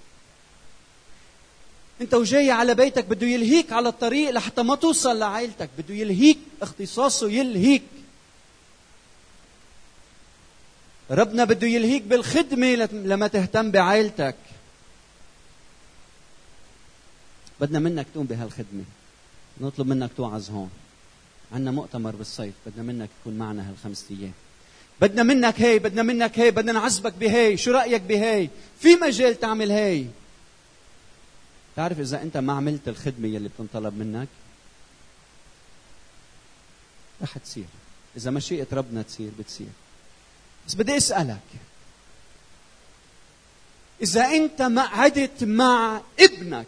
انت 2.00 2.14
وجاي 2.14 2.50
على 2.50 2.74
بيتك 2.74 3.04
بده 3.04 3.26
يلهيك 3.26 3.72
على 3.72 3.88
الطريق 3.88 4.30
لحتى 4.30 4.62
ما 4.62 4.74
توصل 4.74 5.18
لعائلتك. 5.18 5.70
بده 5.78 5.94
يلهيك 5.94 6.38
اختصاصه 6.62 7.30
يلهيك. 7.30 7.82
ربنا 11.10 11.44
بده 11.44 11.66
يلهيك 11.66 12.02
بالخدمة 12.02 12.74
لما 12.92 13.28
تهتم 13.28 13.70
بعائلتك. 13.70 14.36
بدنا 17.60 17.78
منك 17.78 18.06
تقوم 18.14 18.26
بهالخدمة. 18.26 18.84
نطلب 19.60 19.86
منك 19.86 20.10
توعظ 20.16 20.50
هون. 20.50 20.70
عندنا 21.52 21.70
مؤتمر 21.70 22.16
بالصيف 22.16 22.54
بدنا 22.66 22.82
منك 22.82 23.08
تكون 23.20 23.38
معنا 23.38 23.70
هالخمس 23.70 24.04
أيام. 24.10 24.32
بدنا 25.00 25.22
منك 25.22 25.60
هي 25.60 25.78
بدنا 25.78 26.02
منك 26.02 26.38
هي 26.38 26.50
بدنا 26.50 26.72
نعذبك 26.72 27.12
بهي. 27.12 27.56
شو 27.56 27.70
رأيك 27.70 28.02
بهي؟ 28.02 28.48
في 28.80 28.94
مجال 28.94 29.40
تعمل 29.40 29.70
هي. 29.70 30.06
تعرف 31.76 32.00
إذا 32.00 32.22
أنت 32.22 32.36
ما 32.36 32.52
عملت 32.52 32.88
الخدمة 32.88 33.28
يلي 33.28 33.48
بتنطلب 33.48 33.98
منك؟ 33.98 34.28
رح 37.22 37.38
تصير. 37.38 37.64
إذا 38.16 38.30
مشيئة 38.30 38.66
ربنا 38.72 39.02
تصير 39.02 39.30
بتصير. 39.38 39.68
بس 40.68 40.74
بدي 40.74 40.96
أسألك. 40.96 41.40
إذا 44.02 44.24
أنت 44.24 44.62
ما 44.62 44.86
قعدت 44.86 45.44
مع 45.44 46.00
ابنك 46.20 46.66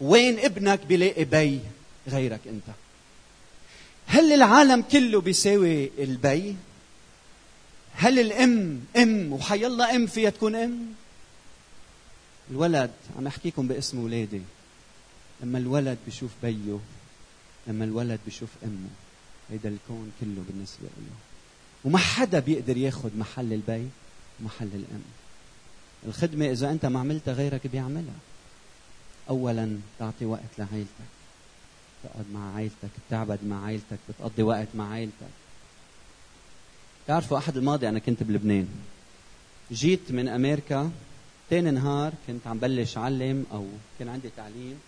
وين 0.00 0.38
ابنك 0.38 0.86
بيلاقي 0.86 1.24
بي 1.24 1.60
غيرك 2.08 2.40
أنت؟ 2.46 2.64
هل 4.06 4.32
العالم 4.32 4.82
كله 4.82 5.20
بيساوي 5.20 5.90
البي؟ 5.98 6.56
هل 7.94 8.18
الأم 8.18 8.84
أم 8.96 9.32
وحيالله 9.32 9.96
أم 9.96 10.06
فيها 10.06 10.30
تكون 10.30 10.54
أم؟ 10.54 10.94
الولد 12.50 12.90
عم 13.16 13.26
أحكي 13.26 13.50
لكم 13.50 13.68
باسم 13.68 14.04
ولادي. 14.04 14.42
لما 15.40 15.58
الولد 15.58 15.98
بشوف 16.06 16.30
بيه 16.42 16.78
لما 17.66 17.84
الولد 17.84 18.20
بشوف 18.26 18.50
أمه 18.64 18.88
هيدا 19.50 19.68
الكون 19.68 20.12
كله 20.20 20.44
بالنسبة 20.48 20.88
له 20.98 21.29
وما 21.84 21.98
حدا 21.98 22.38
بيقدر 22.38 22.76
ياخذ 22.76 23.16
محل 23.18 23.52
البي 23.52 23.88
ومحل 24.40 24.70
الام 24.74 25.02
الخدمة 26.06 26.50
إذا 26.50 26.70
أنت 26.70 26.86
ما 26.86 27.00
عملتها 27.00 27.34
غيرك 27.34 27.66
بيعملها. 27.66 28.14
اولا 29.30 29.78
تعطي 29.98 30.24
وقت 30.24 30.58
لعائلتك. 30.58 31.10
تقعد 32.04 32.24
مع 32.34 32.54
عائلتك 32.54 32.90
بتعبد 33.08 33.38
مع 33.44 33.64
عائلتك 33.64 33.98
بتقضي 34.08 34.42
وقت 34.42 34.68
مع 34.74 34.90
عائلتك. 34.90 35.32
تعرفوا 37.06 37.38
أحد 37.38 37.56
الماضي 37.56 37.88
أنا 37.88 37.98
كنت 37.98 38.22
بلبنان. 38.22 38.68
جيت 39.72 40.12
من 40.12 40.28
أمريكا. 40.28 40.90
تاني 41.50 41.70
نهار 41.70 42.12
كنت 42.26 42.46
عم 42.46 42.58
بلش 42.58 42.98
علم 42.98 43.46
أو 43.52 43.66
كان 43.98 44.08
عندي 44.08 44.30
تعليم. 44.36 44.80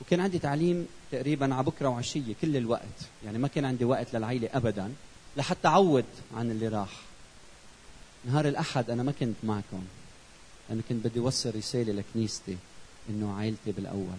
وكان 0.00 0.20
عندي 0.20 0.38
تعليم 0.38 0.86
تقريبا 1.12 1.54
على 1.54 1.64
بكرة 1.64 1.88
وعشية 1.88 2.34
كل 2.42 2.56
الوقت. 2.56 3.08
يعني 3.24 3.38
ما 3.38 3.48
كان 3.48 3.64
عندي 3.64 3.84
وقت 3.84 4.16
للعيلة 4.16 4.48
ابدا. 4.52 4.92
لحتى 5.36 5.68
اعوض 5.68 6.04
عن 6.36 6.50
اللي 6.50 6.68
راح. 6.68 6.90
نهار 8.24 8.48
الأحد 8.48 8.90
أنا 8.90 9.02
ما 9.02 9.12
كنت 9.12 9.36
معكم. 9.42 9.84
أنا 10.70 10.82
كنت 10.88 11.06
بدي 11.06 11.20
أوصل 11.20 11.56
رسالة 11.56 11.92
لكنيستي 11.92 12.56
إنه 13.08 13.34
عائلتي 13.34 13.72
بالأول. 13.72 14.18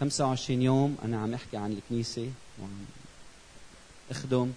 25 0.00 0.62
يوم 0.62 0.96
أنا 1.04 1.22
عم 1.22 1.34
أحكي 1.34 1.56
عن 1.56 1.72
الكنيسة 1.72 2.30
وعم 2.60 2.84
أخدم. 4.10 4.52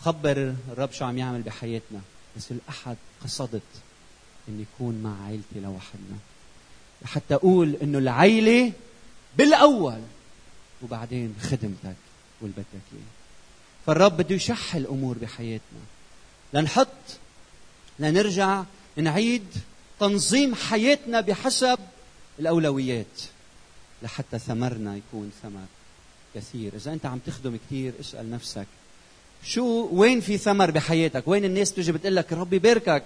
خبر 0.00 0.54
الرب 0.68 0.92
شو 0.92 1.04
عم 1.04 1.18
يعمل 1.18 1.42
بحياتنا. 1.42 2.00
بس 2.36 2.52
الأحد 2.52 2.96
قصدت 3.24 3.62
اني 4.48 4.62
يكون 4.62 5.02
مع 5.02 5.24
عائلتي 5.24 5.60
لوحدنا. 5.60 6.18
لحتى 7.02 7.34
أقول 7.34 7.76
إنه 7.82 7.98
العيلة 7.98 8.72
بالأول 9.36 10.00
وبعدين 10.82 11.34
خدمتك 11.40 11.96
واللي 12.40 12.54
بدك 12.56 12.82
اياه 12.92 13.23
فالرب 13.86 14.16
بده 14.16 14.34
يشحل 14.34 14.86
امور 14.86 15.18
بحياتنا. 15.18 15.80
لنحط 16.52 16.88
لنرجع 17.98 18.62
نعيد 18.96 19.46
تنظيم 20.00 20.54
حياتنا 20.54 21.20
بحسب 21.20 21.78
الأولويات 22.38 23.20
لحتى 24.02 24.38
ثمرنا 24.38 24.96
يكون 24.96 25.32
ثمر 25.42 25.66
كثير. 26.34 26.72
إذا 26.76 26.92
أنت 26.92 27.06
عم 27.06 27.18
تخدم 27.26 27.58
كثير 27.66 27.92
اسأل 28.00 28.30
نفسك 28.30 28.66
شو 29.44 29.88
وين 29.92 30.20
في 30.20 30.38
ثمر 30.38 30.70
بحياتك؟ 30.70 31.28
وين 31.28 31.44
الناس 31.44 31.72
بتجي 31.72 31.92
بتقول 31.92 32.16
لك 32.16 32.32
ربي 32.32 32.58
باركك؟ 32.58 33.04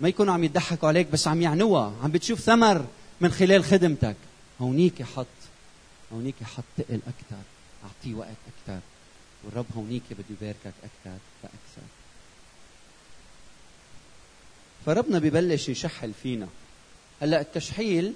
ما 0.00 0.08
يكونوا 0.08 0.34
عم 0.34 0.44
يضحكوا 0.44 0.88
عليك 0.88 1.06
بس 1.06 1.28
عم 1.28 1.42
يعنوها. 1.42 1.94
عم 2.02 2.10
بتشوف 2.10 2.40
ثمر 2.40 2.86
من 3.20 3.30
خلال 3.30 3.64
خدمتك. 3.64 4.16
هونيك 4.60 5.02
حط 5.02 5.26
هونيك 6.12 6.34
حط 6.42 6.64
تقل 6.76 7.00
أكثر 7.06 7.42
أعطيه 7.84 8.14
وقت 8.14 8.28
أكثر 8.28 8.80
والرب 9.44 9.66
هونيك 9.76 10.02
بده 10.10 10.24
يباركك 10.30 10.74
أكثر 10.84 11.18
فأكثر. 11.42 11.82
فربنا 14.86 15.18
ببلش 15.18 15.68
يشحل 15.68 16.12
فينا. 16.22 16.48
هلأ 17.22 17.40
التشحيل 17.40 18.12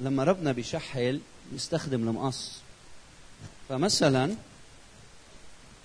لما 0.00 0.24
ربنا 0.24 0.52
بيشحل 0.52 1.20
بيستخدم 1.52 2.08
المقص. 2.08 2.52
فمثلا 3.68 4.36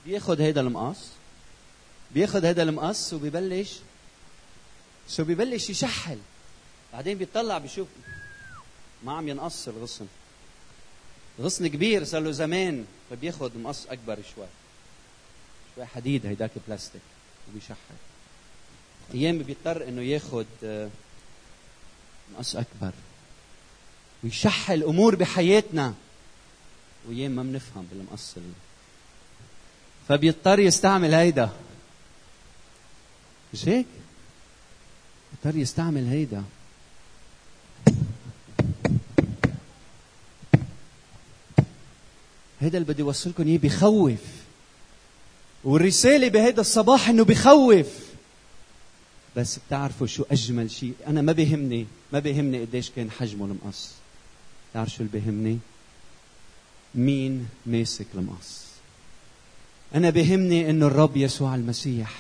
بياخذ 0.06 0.42
هيدا 0.42 0.62
المقص 0.62 1.08
بياخذ 2.14 2.46
هيدا 2.46 2.64
المقص 2.64 3.14
وبيبلش 3.14 3.74
سو 5.08 5.24
بيبلش 5.24 5.70
يشحل. 5.70 6.18
بعدين 6.94 7.18
بيطلع 7.18 7.58
بيشوف 7.58 7.88
ما 9.04 9.14
عم 9.14 9.28
ينقص 9.28 9.68
الغصن. 9.68 10.08
غصن 11.42 11.68
كبير 11.68 12.04
صار 12.04 12.22
له 12.22 12.32
زمان 12.32 12.86
فبياخذ 13.10 13.58
مقص 13.60 13.86
أكبر 13.86 14.18
شوي. 14.36 14.46
شوي 15.76 15.86
حديد 15.86 16.26
هيداك 16.26 16.52
بلاستيك 16.68 17.02
وبيشحل 17.50 17.78
أيام 19.14 19.38
بيضطر 19.38 19.88
إنه 19.88 20.02
ياخذ 20.02 20.46
آه، 20.64 20.90
مقص 22.34 22.56
أكبر. 22.56 22.92
ويشحل 24.24 24.84
أمور 24.84 25.16
بحياتنا. 25.16 25.94
وأيام 27.08 27.32
ما 27.32 27.44
بنفهم 27.44 27.88
بالمقص 27.92 28.36
فبيضطر 30.08 30.60
يستعمل 30.60 31.14
هيدا. 31.14 31.50
مش 33.54 33.68
هيك؟ 33.68 33.86
بيضطر 35.32 35.60
يستعمل 35.60 36.08
هيدا. 36.08 36.44
هيدا 42.62 42.78
اللي 42.78 42.94
بدي 42.94 43.02
اوصلكم 43.02 43.48
إياه 43.48 43.58
بخوف. 43.58 44.20
والرسالة 45.64 46.28
بهيدا 46.28 46.62
الصباح 46.62 47.10
إنه 47.10 47.24
بخوف. 47.24 47.88
بس 49.36 49.60
بتعرفوا 49.68 50.08
شو 50.08 50.24
أجمل 50.32 50.72
شيء؟ 50.72 50.94
أنا 51.08 51.22
ما 51.22 51.32
بيهمني 51.32 51.86
ما 52.14 52.20
بيهمني 52.20 52.62
قديش 52.62 52.90
كان 52.90 53.12
حجمه 53.12 53.46
المقص. 53.46 53.92
بتعرف 54.72 54.90
شو 54.90 55.04
اللي 55.04 55.12
بيهمني 55.20 55.60
مين 56.96 57.48
ماسك 57.66 58.06
المقص؟ 58.16 58.62
أنا 59.96 60.10
بيهمني 60.10 60.70
إنه 60.70 60.88
الرب 60.88 61.18
يسوع 61.18 61.56
المسيح 61.56 62.14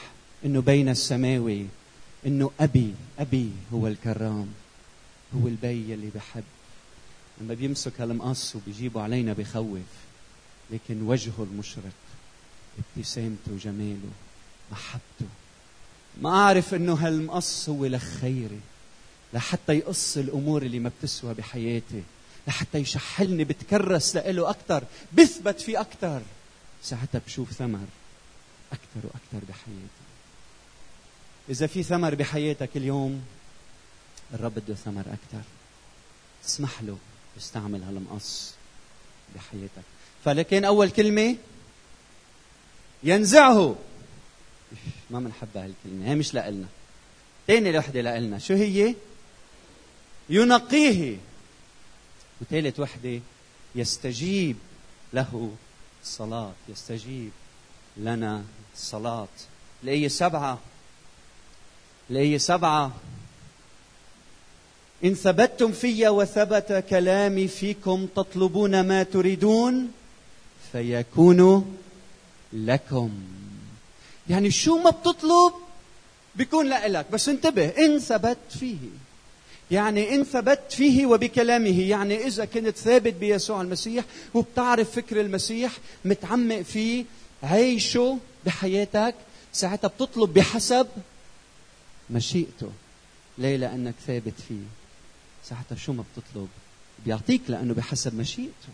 إنه 0.45 0.62
بين 0.62 0.89
السماوي 0.89 1.65
إنه 2.26 2.52
أبي 2.60 2.93
أبي 3.19 3.50
هو 3.73 3.88
الكرام 3.88 4.47
هو 5.36 5.47
البي 5.47 5.93
اللي 5.93 6.10
بحب. 6.15 6.43
لما 7.41 7.54
بيمسك 7.54 8.02
هالمقص 8.02 8.56
وبيجيبه 8.56 9.02
علينا 9.02 9.34
بخوف. 9.34 9.80
لكن 10.71 11.01
وجهه 11.01 11.47
المشرق. 11.51 11.93
ابتسامته 12.77 13.58
جماله 13.63 14.10
محبته. 14.71 15.27
ما 16.21 16.30
أعرف 16.30 16.73
أنه 16.73 16.93
هالمقص 16.93 17.69
هو 17.69 17.86
لخيري 17.86 18.60
لحتى 19.34 19.73
يقص 19.73 20.17
الأمور 20.17 20.62
اللي 20.62 20.80
ما 20.80 20.91
بتسوى 20.99 21.34
بحياتي 21.34 22.03
لحتى 22.47 22.77
يشحلني 22.77 23.43
بتكرس 23.43 24.15
لإله 24.15 24.49
أكثر 24.49 24.84
بثبت 25.13 25.62
فيه 25.62 25.82
أكثر 25.82 26.21
ساعتها 26.84 27.21
بشوف 27.27 27.51
ثمر 27.51 27.86
أكثر 28.71 29.03
وأكثر 29.03 29.47
بحياتي. 29.49 30.08
إذا 31.49 31.67
في 31.67 31.84
ثمر 31.84 32.15
بحياتك 32.15 32.69
اليوم 32.75 33.25
الرب 34.34 34.53
بده 34.53 34.75
ثمر 34.75 35.01
أكثر 35.01 35.41
اسمح 36.45 36.82
له 36.82 36.97
يستعمل 37.38 37.84
هالمقص 37.84 38.53
بحياتك. 39.36 39.84
فلكن 40.25 40.65
أول 40.65 40.89
كلمة 40.89 41.36
ينزعه. 43.03 43.75
ما 45.10 45.19
بنحبها 45.19 45.65
هالكلمة 45.65 46.10
هي 46.12 46.15
مش 46.15 46.34
لإلنا. 46.34 46.67
ثاني 47.47 47.77
وحدة 47.77 48.01
لإلنا 48.01 48.39
شو 48.39 48.53
هي؟ 48.53 48.95
ينقيه. 50.30 51.17
وثالث 52.41 52.80
وحدة 52.80 53.19
يستجيب 53.75 54.58
له 55.13 55.51
الصلاة 56.03 56.51
يستجيب 56.69 57.32
لنا 57.97 58.43
الصلاة 58.75 59.27
الآية 59.84 60.08
سبعة؟ 60.08 60.60
الآية 62.10 62.38
سبعة؟ 62.38 62.91
إن 65.03 65.13
ثبتتم 65.13 65.71
في 65.71 66.08
وثبت 66.08 66.86
كلامي 66.89 67.47
فيكم 67.47 68.08
تطلبون 68.15 68.82
ما 68.88 69.03
تريدون. 69.03 69.91
فيكون 70.71 71.73
لكم. 72.53 73.12
يعني 74.30 74.51
شو 74.51 74.77
ما 74.77 74.89
بتطلب 74.89 75.53
بيكون 76.36 76.67
لك 76.67 77.12
بس 77.12 77.30
انتبه 77.30 77.65
إن 77.65 77.99
ثبت 77.99 78.38
فيه. 78.60 78.77
يعني 79.71 80.15
إن 80.15 80.23
ثبت 80.23 80.62
فيه 80.69 81.06
وبكلامه. 81.06 81.82
يعني 81.82 82.27
إذا 82.27 82.45
كنت 82.45 82.77
ثابت 82.77 83.13
بيسوع 83.13 83.62
المسيح 83.62 84.06
وبتعرف 84.34 84.91
فكر 84.91 85.21
المسيح 85.21 85.71
متعمق 86.06 86.62
فيه 86.62 87.06
عيشه 87.43 88.17
بحياتك 88.45 89.15
ساعتها 89.53 89.88
بتطلب 89.88 90.34
بحسب 90.34 90.88
مشيئته. 92.10 92.71
ليه؟ 93.38 93.58
لأنك 93.58 93.93
ثابت 94.08 94.34
فيه. 94.47 94.63
ساعتها 95.45 95.75
شو 95.75 95.93
ما 95.93 96.03
بتطلب؟ 96.13 96.47
بيعطيك 97.06 97.41
لأنه 97.47 97.73
بحسب 97.73 98.15
مشيئته. 98.15 98.69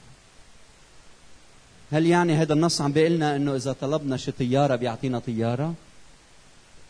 هل 1.94 2.06
يعني 2.06 2.34
هذا 2.34 2.54
النص 2.54 2.82
عم 2.82 2.92
بيقلنا 2.92 3.36
إنه 3.36 3.56
إذا 3.56 3.74
طلبنا 3.82 4.18
شي 4.18 4.32
طيارة 4.32 4.76
بيعطينا 4.76 5.20
طيارة؟ 5.20 5.74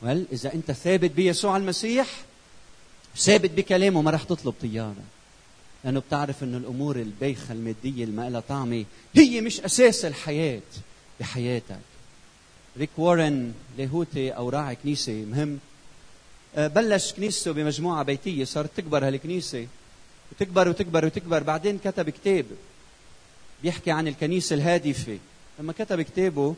ول 0.01 0.25
إذا 0.33 0.53
أنت 0.53 0.71
ثابت 0.71 1.11
بيسوع 1.11 1.57
المسيح 1.57 2.07
ثابت 3.17 3.51
بكلامه 3.51 4.01
ما 4.01 4.11
رح 4.11 4.23
تطلب 4.23 4.53
طيارة. 4.61 5.03
لأنه 5.83 5.99
بتعرف 5.99 6.43
إنه 6.43 6.57
الأمور 6.57 6.95
البيخه 6.95 7.51
المادية 7.51 8.03
اللي 8.03 8.15
ما 8.15 8.29
لها 8.29 8.39
طعمة 8.39 8.85
هي 9.15 9.41
مش 9.41 9.59
أساس 9.59 10.05
الحياة 10.05 10.61
بحياتك. 11.19 11.79
ريك 12.77 12.89
وارن 12.97 13.53
لاهوتي 13.77 14.31
أو 14.31 14.49
راعي 14.49 14.75
كنيسة 14.75 15.25
مهم 15.31 15.59
آه، 16.55 16.67
بلش 16.67 17.13
كنيسته 17.13 17.51
بمجموعة 17.51 18.03
بيتية 18.03 18.43
صارت 18.43 18.69
تكبر 18.77 19.07
هالكنيسة 19.07 19.67
وتكبر 20.31 20.69
وتكبر 20.69 21.05
وتكبر 21.05 21.43
بعدين 21.43 21.79
كتب 21.83 22.09
كتاب. 22.09 22.45
بيحكي 23.63 23.91
عن 23.91 24.07
الكنيسة 24.07 24.53
الهادفة. 24.53 25.17
لما 25.59 25.73
كتب 25.73 26.01
كتابه 26.01 26.55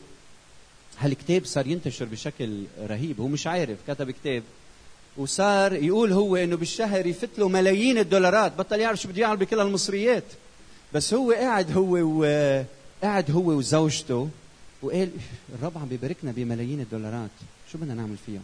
هالكتاب 0.99 1.45
صار 1.45 1.67
ينتشر 1.67 2.05
بشكل 2.05 2.63
رهيب؟ 2.79 3.21
هو 3.21 3.27
مش 3.27 3.47
عارف. 3.47 3.77
كتب 3.87 4.11
كتاب 4.11 4.43
وصار 5.17 5.73
يقول 5.73 6.13
هو 6.13 6.35
إنه 6.35 6.57
بالشهر 6.57 7.05
يفت 7.05 7.29
له 7.39 7.49
ملايين 7.49 7.97
الدولارات. 7.97 8.51
بطل 8.57 8.79
يعرف 8.79 9.01
شو 9.01 9.09
بده 9.09 9.21
يعمل 9.21 9.37
بكل 9.37 9.59
المصريات. 9.59 10.23
بس 10.93 11.13
هو 11.13 11.31
قاعد 11.31 11.71
هو 11.71 11.97
و... 12.01 12.23
قاعد 13.03 13.31
هو 13.31 13.51
وزوجته 13.51 14.29
وقال 14.81 15.09
الرب 15.59 15.77
عم 15.77 15.87
بيباركنا 15.87 16.31
بملايين 16.31 16.79
الدولارات. 16.79 17.29
شو 17.71 17.77
بدنا 17.77 17.93
نعمل 17.93 18.15
فيهم؟ 18.25 18.43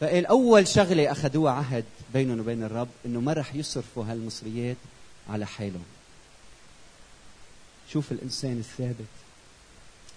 فقال 0.00 0.26
أول 0.26 0.68
شغلة 0.68 1.12
أخذوها 1.12 1.52
عهد 1.52 1.84
بينهم 2.14 2.40
وبين 2.40 2.62
الرب 2.62 2.88
إنه 3.06 3.20
ما 3.20 3.32
رح 3.32 3.54
يصرفوا 3.54 4.04
هالمصريات 4.04 4.76
على 5.30 5.46
حالهم. 5.46 5.84
شوف 7.92 8.12
الإنسان 8.12 8.58
الثابت. 8.58 9.10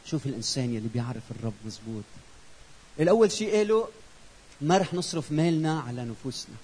شوف 0.06 0.26
الإنسان 0.26 0.76
يلي 0.76 0.88
بيعرف 0.94 1.24
الرب 1.32 1.54
مزبوط. 1.66 2.04
الأول 3.00 3.32
شيء 3.32 3.56
قالوا 3.56 3.86
ما 4.62 4.78
رح 4.78 4.94
نصرف 4.94 5.32
مالنا 5.32 5.80
على 5.80 6.06
نفوسنا. 6.06 6.56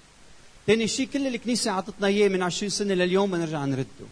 ثاني 0.66 0.88
شيء 0.88 1.08
كل 1.12 1.26
الكنيسة 1.26 1.70
عطتنا 1.70 2.06
إياه 2.06 2.28
من 2.28 2.42
20 2.42 2.70
سنة 2.70 2.94
لليوم 2.94 3.30
بنرجع 3.30 3.64
نرده. 3.64 4.06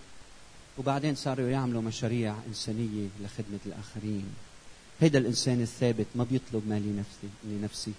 وبعدين 0.79 1.15
صاروا 1.15 1.49
يعملوا 1.49 1.83
مشاريع 1.83 2.35
إنسانية 2.49 3.09
لخدمة 3.21 3.59
الآخرين. 3.67 4.27
هيدا 5.01 5.19
الإنسان 5.19 5.63
الثابت 5.63 6.07
ما 6.15 6.25
بيطلب 6.25 6.69
ما 6.69 6.79
لنفسه 6.79 7.29
لنفسه. 7.45 7.93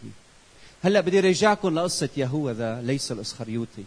هلأ 0.84 1.02
بدي 1.02 1.20
رجعكم 1.20 1.80
لقصة 1.80 2.10
يهوذا 2.18 2.82
ليس 2.82 3.12
الإسخريوطي. 3.12 3.84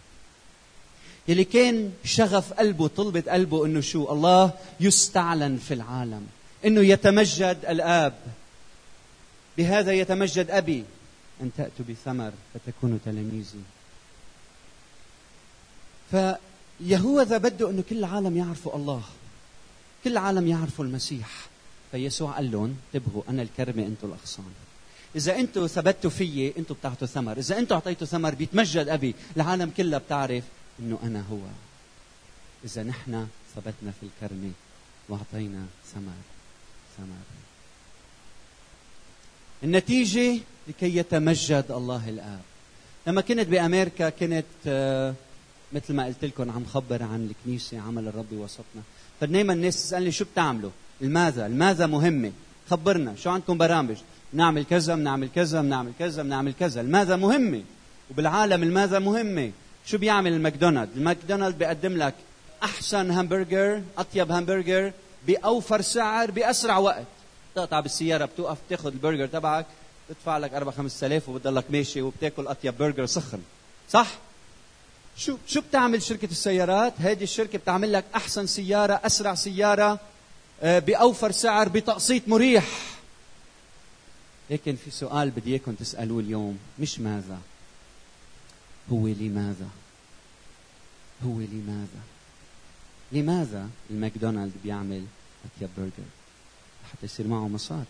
يلي 1.27 1.43
كان 1.43 1.91
شغف 2.03 2.53
قلبه 2.53 2.87
طلبة 2.87 3.23
قلبه 3.31 3.65
إنه 3.65 3.81
شو؟ 3.81 4.11
الله 4.11 4.51
يستعلن 4.79 5.57
في 5.57 5.73
العالم. 5.73 6.27
إنه 6.65 6.81
يتمجد 6.81 7.57
الآب. 7.69 8.13
بهذا 9.57 9.91
يتمجد 9.91 10.51
أبي. 10.51 10.83
أن 11.41 11.51
تأتوا 11.57 11.85
بثمر 11.89 12.31
فتكونوا 12.53 12.97
تلاميذي. 13.05 13.63
فيهوذا 16.11 17.37
بده 17.37 17.69
إنه 17.69 17.83
كل 17.89 17.97
العالم 17.97 18.37
يعرفوا 18.37 18.75
الله. 18.75 19.01
كل 20.03 20.11
العالم 20.11 20.47
يعرفوا 20.47 20.85
المسيح. 20.85 21.29
فيسوع 21.91 22.31
قال 22.31 22.51
لهم 22.51 22.75
انتبهوا 22.95 23.23
أنا 23.29 23.41
الكرمة 23.41 23.83
أنتم 23.83 24.07
الأغصان. 24.07 24.45
إذا 25.15 25.35
أنتم 25.35 25.67
ثبتوا 25.67 26.09
فيي 26.09 26.53
أنتم 26.57 26.75
بتعطوا 26.75 27.07
ثمر. 27.07 27.37
إذا 27.37 27.59
أنتم 27.59 27.75
أعطيتوا 27.75 28.07
ثمر 28.07 28.35
بيتمجد 28.35 28.87
أبي. 28.87 29.15
العالم 29.37 29.71
كلها 29.77 29.99
بتعرف 29.99 30.43
إنه 30.79 30.99
أنا 31.03 31.23
هو. 31.31 31.39
إذا 32.65 32.83
نحن 32.83 33.27
ثبتنا 33.55 33.91
في 33.99 34.03
الكرمه 34.03 34.51
وأعطينا 35.09 35.65
ثمر 35.93 36.21
ثمر 36.97 37.23
النتيجة 39.63 40.39
لكي 40.67 40.97
يتمجد 40.97 41.65
الله 41.69 42.09
الآب. 42.09 42.41
لما 43.07 43.21
كنت 43.21 43.47
بأمريكا 43.47 44.09
كنت 44.09 44.45
آه، 44.67 45.13
مثل 45.73 45.93
ما 45.93 46.05
قلت 46.05 46.25
لكم 46.25 46.51
عم 46.51 46.65
خبر 46.65 47.03
عن 47.03 47.29
الكنيسة 47.29 47.79
عمل 47.79 48.07
الرب 48.07 48.31
وسطنا. 48.31 48.81
فدائما 49.21 49.53
الناس 49.53 49.75
تسألني 49.75 50.11
شو 50.11 50.25
بتعملوا؟ 50.25 50.71
الماذا 51.01 51.45
الماذا 51.45 51.85
مهمة؟ 51.85 52.31
خبرنا. 52.69 53.15
شو 53.15 53.29
عندكم 53.29 53.57
برامج؟ 53.57 53.97
نعمل 54.33 54.63
كذا 54.63 54.95
بنعمل 54.95 55.29
كذا 55.35 55.61
بنعمل 55.61 55.91
كذا 55.99 56.23
بنعمل 56.23 56.53
كذا. 56.59 56.81
الماذا 56.81 57.15
مهمة؟ 57.15 57.63
وبالعالم 58.11 58.63
الماذا 58.63 58.99
مهمة؟ 58.99 59.51
شو 59.85 59.97
بيعمل 59.97 60.33
الماكدونالد 60.33 60.97
الماكدونالد 60.97 61.57
بيقدم 61.57 61.97
لك 61.97 62.13
أحسن 62.63 63.11
همبرجر 63.11 63.81
أطيب 63.97 64.31
همبرجر 64.31 64.91
بأوفر 65.27 65.81
سعر 65.81 66.31
بأسرع 66.31 66.77
وقت. 66.77 67.05
تقطع 67.55 67.79
بالسيارة 67.79 68.25
بتوقف 68.25 68.57
بتاخذ 68.67 68.87
البرجر 68.87 69.27
تبعك 69.27 69.65
تدفع 70.09 70.37
لك 70.37 70.53
4 70.53 70.75
5000 70.75 71.29
وبتضلك 71.29 71.65
ماشي 71.69 72.01
وبتاكل 72.01 72.47
أطيب 72.47 72.77
برجر 72.77 73.05
سخن. 73.05 73.39
صح؟ 73.89 74.07
شو 75.17 75.37
شو 75.47 75.61
بتعمل 75.61 76.01
شركة 76.01 76.31
السيارات؟ 76.31 76.93
هذه 76.97 77.23
الشركة 77.23 77.57
بتعمل 77.57 77.93
لك 77.93 78.03
أحسن 78.15 78.47
سيارة 78.47 79.01
أسرع 79.03 79.35
سيارة 79.35 79.99
آه، 80.63 80.79
بأوفر 80.79 81.31
سعر 81.31 81.69
بتقسيط 81.69 82.27
مريح. 82.27 82.65
لكن 84.49 84.75
في 84.85 84.91
سؤال 84.91 85.29
بدي 85.29 85.51
إياكم 85.51 85.73
تسألوه 85.73 86.19
اليوم 86.19 86.57
مش 86.79 86.99
ماذا؟ 86.99 87.37
هو 88.91 89.07
لماذا؟ 89.07 89.67
هو 91.25 91.39
لماذا؟ 91.39 92.01
لماذا 93.11 93.69
الماكدونالد 93.89 94.53
بيعمل 94.63 95.05
اطيب 95.45 95.69
برجر؟ 95.77 96.09
لحتى 96.83 97.05
يصير 97.05 97.27
معه 97.27 97.47
مصاري 97.47 97.85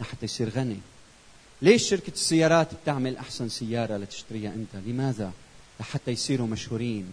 لحتى 0.00 0.24
يصير 0.24 0.48
غني. 0.48 0.80
ليش 1.62 1.88
شركة 1.88 2.12
السيارات 2.12 2.68
بتعمل 2.82 3.16
أحسن 3.16 3.48
سيارة 3.48 3.96
لتشتريها 3.96 4.54
أنت؟ 4.54 4.86
لماذا؟ 4.86 5.32
لحتى 5.80 6.10
يصيروا 6.10 6.46
مشهورين. 6.46 7.12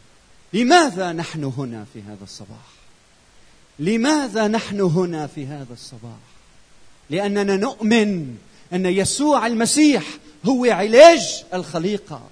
لماذا 0.53 1.11
نحن 1.11 1.43
هنا 1.43 1.85
في 1.93 2.01
هذا 2.01 2.23
الصباح؟ 2.23 2.75
لماذا 3.79 4.47
نحن 4.47 4.81
هنا 4.81 5.27
في 5.27 5.45
هذا 5.45 5.73
الصباح؟ 5.73 6.19
لأننا 7.09 7.55
نؤمن 7.55 8.37
أن 8.73 8.85
يسوع 8.85 9.47
المسيح 9.47 10.03
هو 10.45 10.65
علاج 10.65 11.43
الخليقة. 11.53 12.29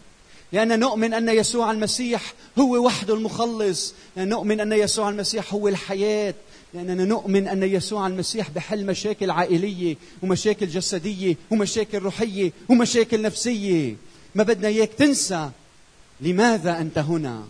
لأننا 0.53 0.75
نؤمن 0.75 1.13
أن 1.13 1.29
يسوع 1.29 1.71
المسيح 1.71 2.33
هو 2.59 2.85
وحده 2.85 3.13
المخلص. 3.13 3.93
لأننا 4.15 4.35
نؤمن 4.35 4.59
أن 4.59 4.71
يسوع 4.71 5.09
المسيح 5.09 5.53
هو 5.53 5.67
الحياة. 5.67 6.33
لأننا 6.73 7.05
نؤمن 7.05 7.47
أن 7.47 7.63
يسوع 7.63 8.07
المسيح 8.07 8.49
بحل 8.49 8.85
مشاكل 8.85 9.31
عائلية 9.31 9.95
ومشاكل 10.21 10.67
جسدية 10.67 11.35
ومشاكل 11.51 11.99
روحية 11.99 12.51
ومشاكل 12.69 13.21
نفسية. 13.21 13.95
ما 14.35 14.43
بدنا 14.43 14.67
إياك 14.67 14.89
تنسى 14.97 15.49
لماذا 16.21 16.79
أنت 16.81 16.97
هنا. 16.97 17.43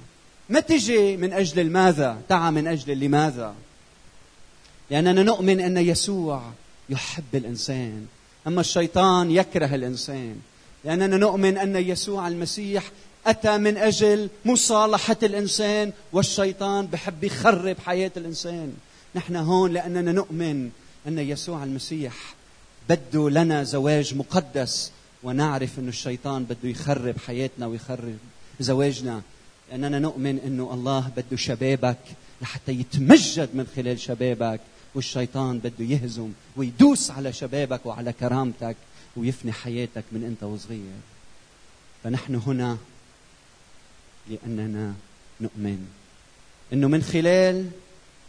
ما 0.49 0.59
تجي 0.59 1.17
من 1.17 1.33
أجل 1.33 1.59
الماذا. 1.59 2.21
تعا 2.29 2.51
من 2.51 2.67
أجل 2.67 2.99
لماذا. 2.99 3.55
لأننا 4.91 5.23
نؤمن 5.23 5.59
أن 5.59 5.77
يسوع 5.77 6.43
يحب 6.89 7.35
الإنسان. 7.35 8.05
أما 8.47 8.61
الشيطان 8.61 9.31
يكره 9.31 9.75
الإنسان. 9.75 10.35
لأننا 10.85 11.17
نؤمن 11.17 11.57
أن 11.57 11.75
يسوع 11.75 12.27
المسيح 12.27 12.91
أتى 13.27 13.57
من 13.57 13.77
أجل 13.77 14.29
مصالحة 14.45 15.17
الإنسان 15.23 15.91
والشيطان 16.13 16.87
بحب 16.87 17.23
يخرب 17.23 17.75
حياة 17.85 18.11
الإنسان. 18.17 18.73
نحن 19.15 19.35
هون 19.35 19.73
لأننا 19.73 20.11
نؤمن 20.11 20.69
أن 21.07 21.19
يسوع 21.19 21.63
المسيح 21.63 22.35
بده 22.89 23.29
لنا 23.29 23.63
زواج 23.63 24.15
مقدس 24.15 24.91
ونعرف 25.23 25.79
أن 25.79 25.87
الشيطان 25.87 26.43
بده 26.43 26.69
يخرب 26.69 27.15
حياتنا 27.27 27.67
ويخرب 27.67 28.17
زواجنا. 28.59 29.21
لأننا 29.71 29.99
نؤمن 29.99 30.39
أنه 30.39 30.73
الله 30.73 31.11
بده 31.17 31.37
شبابك 31.37 31.97
لحتى 32.41 32.71
يتمجد 32.71 33.49
من 33.53 33.67
خلال 33.75 33.99
شبابك 33.99 34.59
والشيطان 34.95 35.59
بده 35.59 35.85
يهزم 35.85 36.29
ويدوس 36.55 37.11
على 37.11 37.33
شبابك 37.33 37.85
وعلى 37.85 38.13
كرامتك. 38.13 38.75
ويفني 39.15 39.51
حياتك 39.51 40.03
من 40.11 40.23
انت 40.23 40.43
وصغير. 40.43 41.01
فنحن 42.03 42.35
هنا 42.35 42.77
لأننا 44.29 44.93
نؤمن 45.41 45.87
إنه 46.73 46.87
من 46.87 47.03
خلال 47.03 47.71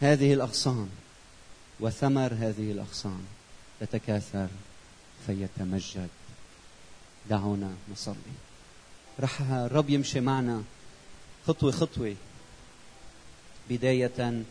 هذه 0.01 0.33
الأغصان 0.33 0.89
وثمر 1.79 2.33
هذه 2.33 2.71
الأغصان 2.71 3.25
تتكاثر 3.79 4.47
فيتمجد. 5.27 6.09
دعونا 7.29 7.73
نصلي. 7.91 8.35
رح 9.19 9.41
الرب 9.41 9.89
يمشي 9.89 10.19
معنا 10.19 10.63
خطوة 11.47 11.71
خطوة. 11.71 12.15
بداية 13.69 14.43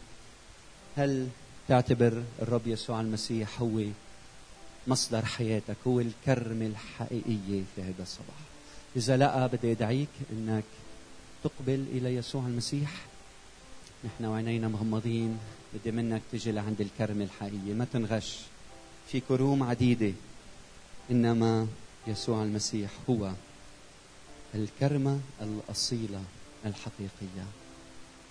هل 0.97 1.29
تعتبر 1.69 2.23
الرب 2.43 2.67
يسوع 2.67 3.01
المسيح 3.01 3.61
هو 3.61 3.81
مصدر 4.87 5.25
حياتك 5.25 5.77
هو 5.87 6.01
الكرمة 6.01 6.67
الحقيقية 6.67 7.63
في 7.77 7.83
هذا 7.83 8.03
الصباح. 8.03 8.37
إذا 8.97 9.17
لا 9.17 9.47
بدي 9.47 9.73
أدعيك 9.73 10.09
أنك 10.33 10.65
تقبل 11.45 11.85
إلى 11.93 12.15
يسوع 12.15 12.47
المسيح. 12.47 12.91
نحن 14.05 14.25
وعينينا 14.25 14.69
مغمضين 14.69 15.39
بدي 15.75 15.91
منك 15.91 16.23
تجي 16.33 16.53
لعند 16.53 16.81
الكرمة 16.81 17.25
الحقيقية 17.25 17.75
ما 17.75 17.87
تنغش 17.93 18.39
في 19.09 19.21
كروم 19.21 19.63
عديدة 19.63 20.13
إنما 21.11 21.67
يسوع 22.07 22.43
المسيح 22.43 22.91
هو 23.11 23.31
الكرمة 24.55 25.21
الأصيلة 25.43 26.23
الحقيقية. 26.67 27.47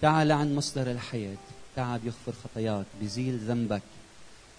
تعال 0.01 0.31
عند 0.31 0.51
مصدر 0.51 0.91
الحياة. 0.91 1.37
تعال 1.75 1.99
بيغفر 1.99 2.33
خطاياك 2.43 2.85
بيزيل 3.01 3.37
ذنبك. 3.37 3.81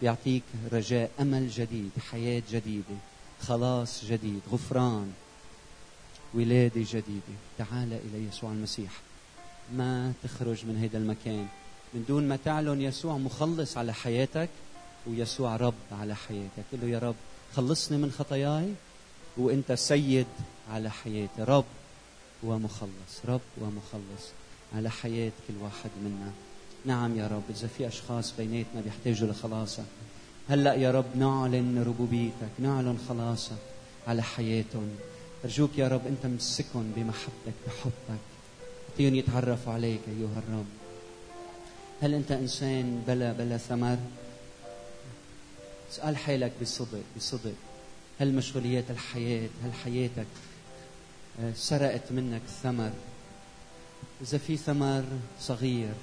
بيعطيك 0.00 0.42
رجاء 0.72 1.11
أمل 1.20 1.48
جديد 1.48 1.90
حياة 2.11 2.42
جديدة 2.50 2.96
خلاص 3.40 4.04
جديد 4.04 4.40
غفران 4.52 5.12
ولادة 6.35 6.85
جديدة. 6.90 7.35
تعال 7.59 7.92
إلى 7.92 8.28
يسوع 8.28 8.50
المسيح. 8.50 8.90
ما 9.72 10.12
تخرج 10.22 10.66
من 10.66 10.76
هذا 10.83 10.98
المكان. 10.98 11.46
من 11.94 12.04
دون 12.09 12.28
ما 12.28 12.38
تعلن 12.44 12.83
يسوع 12.83 13.18
مخلص 13.18 13.76
على 13.76 13.94
حياتك 13.94 14.48
ويسوع 15.07 15.57
رب 15.57 15.74
على 15.92 16.16
حياتك. 16.16 16.64
قل 16.72 16.78
له 16.83 16.88
يا 16.88 16.98
رب 16.98 17.14
خلصني 17.57 17.98
من 17.98 18.11
خطاياي 18.11 18.72
وأنت 19.37 19.72
سيد 19.72 20.26
على 20.70 20.90
حياتي. 20.90 21.42
رب 21.42 21.64
ومخلص 22.42 23.14
رب 23.24 23.40
ومخلص 23.61 24.24
على 24.74 24.90
حياة 24.90 25.33
كل 25.48 25.54
واحد 25.62 25.90
منا. 26.04 26.33
نعم 26.85 27.18
يا 27.18 27.27
رب 27.27 27.42
إذا 27.51 27.68
في 27.68 27.88
أشخاص 27.88 28.35
بيناتنا 28.38 28.81
بيحتاجوا 28.81 29.29
لخلاصك 29.29 29.85
هلأ 30.49 30.75
يا 30.75 30.90
رب 30.90 31.16
نعلن 31.16 31.83
ربوبيتك 31.87 32.51
نعلن 32.59 32.99
خلاصك 33.09 33.59
على 34.09 34.23
حياتهم. 34.23 34.90
أرجوك 35.44 35.70
يا 35.79 35.88
رب 35.88 36.07
أنت 36.07 36.27
مسكهم 36.27 36.92
بمحبتك 36.97 37.55
بحبك. 37.66 38.20
أعطيهم 38.90 39.14
يتعرفوا 39.14 39.73
عليك 39.73 40.01
أيها 40.09 40.42
الرب. 40.49 40.66
هل 42.03 42.14
أنت 42.14 42.33
إنسان 42.33 43.03
بلا 43.07 43.33
بلا 43.33 43.57
ثمر؟ 43.57 43.99
اسأل 45.92 46.16
حالك 46.16 46.53
بصدق 46.62 47.03
بصدق. 47.16 47.55
هل 48.20 48.35
مشغوليات 48.35 48.85
الحياة 48.90 49.49
هل 49.64 49.73
حياتك 49.73 50.27
آه، 51.40 51.53
سرقت 51.57 52.12
منك 52.12 52.42
ثمر؟ 52.62 52.90
إذا 54.23 54.38
في 54.38 54.57
ثمر 54.57 55.05
صغير 55.40 55.94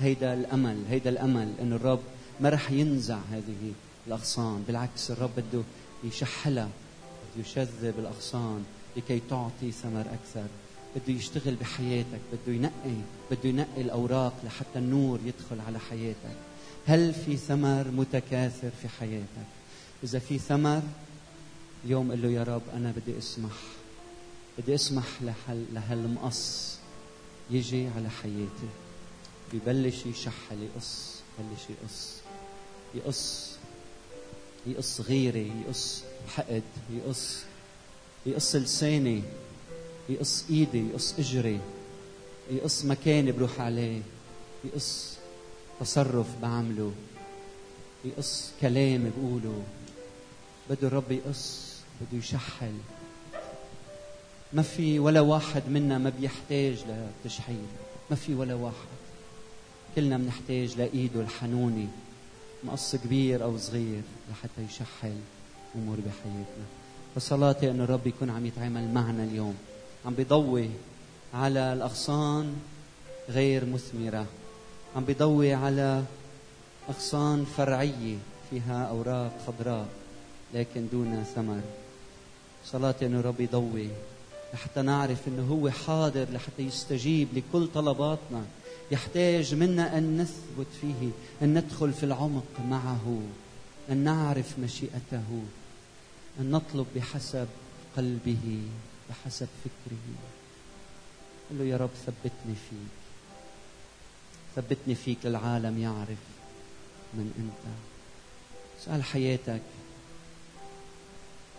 هيدا 0.00 0.34
الأمل 0.34 0.84
هيدا 0.90 1.10
الأمل 1.10 1.52
أن 1.60 1.72
الرب 1.72 2.00
ما 2.40 2.48
رح 2.48 2.70
ينزع 2.70 3.18
هذه 3.32 3.72
الأغصان 4.06 4.64
بالعكس 4.66 5.10
الرب 5.10 5.30
بده 5.36 5.62
يشحلها 6.04 6.68
بده 7.34 7.44
يشذب 7.48 7.94
الأغصان 7.98 8.64
لكي 8.96 9.20
تعطي 9.30 9.72
ثمر 9.72 10.00
أكثر 10.00 10.46
بده 10.96 11.12
يشتغل 11.12 11.54
بحياتك 11.54 12.20
بده 12.32 12.52
ينقي 12.52 13.00
بده 13.30 13.48
ينقي 13.48 13.80
الأوراق 13.80 14.32
لحتى 14.44 14.78
النور 14.78 15.20
يدخل 15.24 15.60
على 15.66 15.78
حياتك. 15.78 16.36
هل 16.86 17.14
في 17.14 17.36
ثمر 17.36 17.90
متكاثر 17.90 18.70
في 18.82 18.88
حياتك؟ 18.88 19.48
إذا 20.04 20.18
في 20.18 20.38
ثمر 20.38 20.82
اليوم 21.84 22.12
قل 22.12 22.22
له 22.22 22.28
يا 22.28 22.42
رب 22.42 22.62
أنا 22.74 22.92
بدي 22.96 23.18
أسمح 23.18 23.52
بدي 24.58 24.76
لهال 25.20 25.64
لهالمقص 25.72 26.76
يجي 27.50 27.88
على 27.96 28.10
حياتي. 28.10 28.83
ببلش 29.54 30.06
يشحل 30.06 30.62
يقص 30.62 31.14
بلش 31.38 31.62
يقص 31.70 32.14
يقص 32.94 33.50
يقص 34.66 35.00
غيري 35.00 35.52
يقص 35.66 36.02
حقد 36.28 36.62
يقص 36.90 37.38
يقص 38.26 38.56
لساني 38.56 39.22
يقص 40.08 40.44
إيدي 40.50 40.88
يقص 40.90 41.14
إجري 41.18 41.60
يقص 42.50 42.84
مكاني 42.84 43.32
بروح 43.32 43.60
عليه 43.60 44.02
يقص 44.64 45.14
تصرف 45.80 46.26
بعمله 46.42 46.92
يقص 48.04 48.50
كلام 48.60 49.10
بقوله. 49.16 49.62
بده 50.70 50.88
الرب 50.88 51.12
يقص 51.12 51.72
بده 52.00 52.18
يشحل. 52.18 52.74
ما 54.52 54.62
في 54.62 54.98
ولا 54.98 55.20
واحد 55.20 55.62
منا 55.68 55.98
ما 55.98 56.10
بيحتاج 56.10 56.84
لتشحيل. 57.24 57.66
ما 58.10 58.16
في 58.16 58.34
ولا 58.34 58.54
واحد. 58.54 58.93
كلنا 59.96 60.18
بنحتاج 60.18 60.78
لإيده 60.78 61.20
الحنونه 61.20 61.88
مقص 62.64 62.96
كبير 62.96 63.44
أو 63.44 63.58
صغير 63.58 64.02
لحتى 64.30 64.62
يشحل 64.68 65.16
أمور 65.76 65.96
بحياتنا. 65.96 66.64
فصلاتي 67.14 67.70
ان 67.70 67.80
الرب 67.80 68.06
يكون 68.06 68.30
عم 68.30 68.46
يتعامل 68.46 68.94
معنا 68.94 69.24
اليوم. 69.24 69.54
عم 70.06 70.14
بيضوي 70.14 70.70
على 71.34 71.72
الأغصان 71.72 72.56
غير 73.28 73.64
مثمرة. 73.64 74.26
عم 74.96 75.04
بيضوي 75.04 75.54
على 75.54 76.02
أغصان 76.88 77.44
فرعية 77.44 78.16
فيها 78.50 78.84
أوراق 78.84 79.32
خضراء 79.46 79.86
لكن 80.54 80.86
دون 80.92 81.24
ثمر. 81.34 81.60
صلاتي 82.64 83.06
إنه 83.06 83.20
الرب 83.20 83.40
يضوي 83.40 83.88
لحتى 84.54 84.82
نعرف 84.82 85.28
إنه 85.28 85.46
هو 85.50 85.70
حاضر 85.70 86.26
لحتى 86.32 86.62
يستجيب 86.62 87.28
لكل 87.34 87.68
طلباتنا. 87.74 88.44
يحتاج 88.90 89.54
منا 89.54 89.98
أن 89.98 90.18
نثبت 90.20 90.66
فيه 90.80 91.10
أن 91.42 91.58
ندخل 91.58 91.92
في 91.92 92.04
العمق 92.04 92.60
معه 92.68 93.20
أن 93.90 93.96
نعرف 93.96 94.58
مشيئته 94.58 95.42
أن 96.40 96.50
نطلب 96.50 96.86
بحسب 96.96 97.48
قلبه 97.96 98.62
بحسب 99.10 99.48
فكره. 99.64 100.14
قل 101.50 101.58
له 101.58 101.64
يا 101.64 101.76
رب 101.76 101.90
ثبتني 102.06 102.54
فيك. 102.70 102.94
ثبتني 104.56 104.94
فيك 104.94 105.26
العالم 105.26 105.78
يعرف 105.78 106.18
من 107.14 107.32
أنت. 107.38 107.74
اسأل 108.82 109.04
حياتك. 109.04 109.62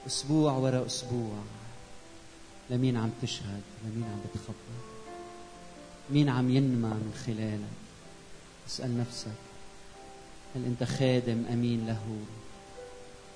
أسبوع 0.08 0.54
ورا 0.54 0.86
أسبوع. 0.86 1.34
لمين 2.70 2.98
عم 2.98 3.12
تشهد 3.22 3.62
لمين 3.86 4.04
عم 4.04 4.20
بتخبر 4.30 4.95
مين 6.10 6.30
عم 6.30 6.50
ينمى 6.50 6.90
من 6.90 7.14
خلالك؟ 7.26 7.76
اسأل 8.68 8.98
نفسك. 8.98 9.32
هل 10.56 10.66
أنت 10.66 10.84
خادم 10.84 11.44
أمين 11.54 11.88
له؟ 11.88 12.18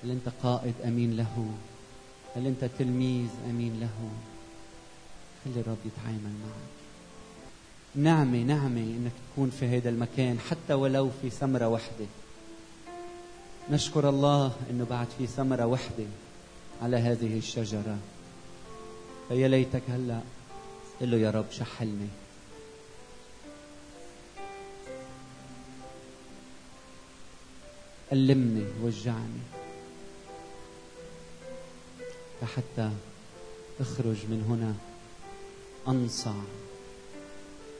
هل 0.04 0.10
أنت 0.10 0.28
قائد 0.42 0.74
أمين 0.84 1.16
له؟ 1.16 1.50
هل 2.36 2.46
أنت 2.46 2.64
تلميذ 2.78 3.28
أمين 3.50 3.80
له؟ 3.80 4.10
خلي 5.44 5.60
الرب 5.60 5.76
يتعامل 5.84 6.22
معك. 6.22 6.80
نعمة 7.94 8.38
نعمة 8.38 8.80
إنك 8.80 9.12
تكون 9.32 9.50
في 9.50 9.66
هذا 9.66 9.88
المكان 9.88 10.38
حتى 10.38 10.74
ولو 10.74 11.10
في 11.22 11.30
ثمرة 11.30 11.68
وحدة. 11.68 12.06
نشكر 13.70 14.08
الله 14.08 14.52
إنه 14.70 14.86
بعد 14.90 15.06
في 15.18 15.26
ثمرة 15.26 15.66
وحدة 15.66 16.06
على 16.82 16.96
هذه 16.96 17.38
الشجرة. 17.38 17.98
فيا 19.28 19.48
ليتك 19.48 19.82
هلأ. 19.88 20.20
قل 21.00 21.10
له 21.10 21.16
يا 21.16 21.30
رب 21.30 21.50
شحلني. 21.50 22.08
ألمني 28.12 28.64
وجعني 28.82 29.40
لحتى 32.42 32.90
اخرج 33.80 34.16
من 34.28 34.44
هنا 34.48 34.74
أنصع 35.88 36.34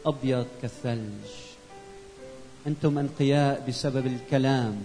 أبيض 0.06 0.46
كالثلج 0.62 1.30
أنتم 2.66 2.98
أنقياء 2.98 3.68
بسبب 3.68 4.06
الكلام 4.06 4.82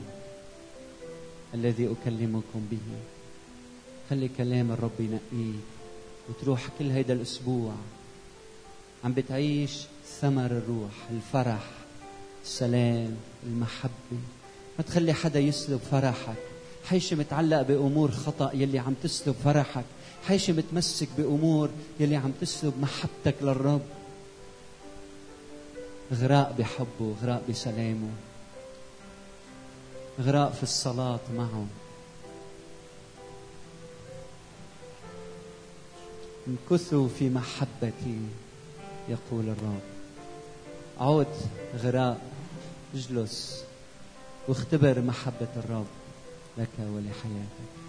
الذي 1.54 1.92
أكلمكم 1.92 2.68
به. 2.72 2.88
خلي 4.10 4.28
كلام 4.38 4.72
الرب 4.72 5.00
ينقيك 5.00 5.64
وتروح 6.30 6.68
كل 6.80 6.90
هيدا 6.90 7.14
الأسبوع. 7.14 7.74
عم 9.04 9.14
بتعيش 9.14 9.82
ثمر 10.22 10.46
الروح 10.46 11.10
الفرح 11.12 11.70
السلام 12.44 13.18
المحبة. 13.44 14.20
ما 14.78 14.84
تخلي 14.84 15.14
حدا 15.14 15.40
يسلب 15.40 15.80
فرحك. 15.92 16.36
حيش 16.86 17.14
متعلق 17.14 17.62
بأمور 17.62 18.12
خطأ 18.12 18.52
يلي 18.54 18.80
عم 18.80 18.94
تسلب 19.04 19.36
فرحك. 19.44 19.86
حيش 20.28 20.50
متمسك 20.50 21.08
بأمور 21.18 21.70
يلي 22.00 22.16
عم 22.16 22.32
تسلب 22.42 22.74
محبتك 22.80 23.36
للرب. 23.42 23.82
غراء 26.14 26.56
بحبه 26.60 27.16
غراء 27.24 27.44
بسلامه. 27.50 28.10
غراء 30.22 30.52
في 30.52 30.64
الصلاة 30.64 31.20
معه. 31.36 31.66
امكثوا 36.48 37.08
في 37.20 37.30
محبتي 37.30 38.20
يقول 39.10 39.50
الرب. 39.50 39.82
عود 41.00 41.36
غراء 41.84 42.22
اجلس. 42.96 43.65
واختبر 44.48 45.02
محبة 45.02 45.48
الرب 45.58 45.86
لك 46.58 46.70
ولحياتك. 46.80 47.85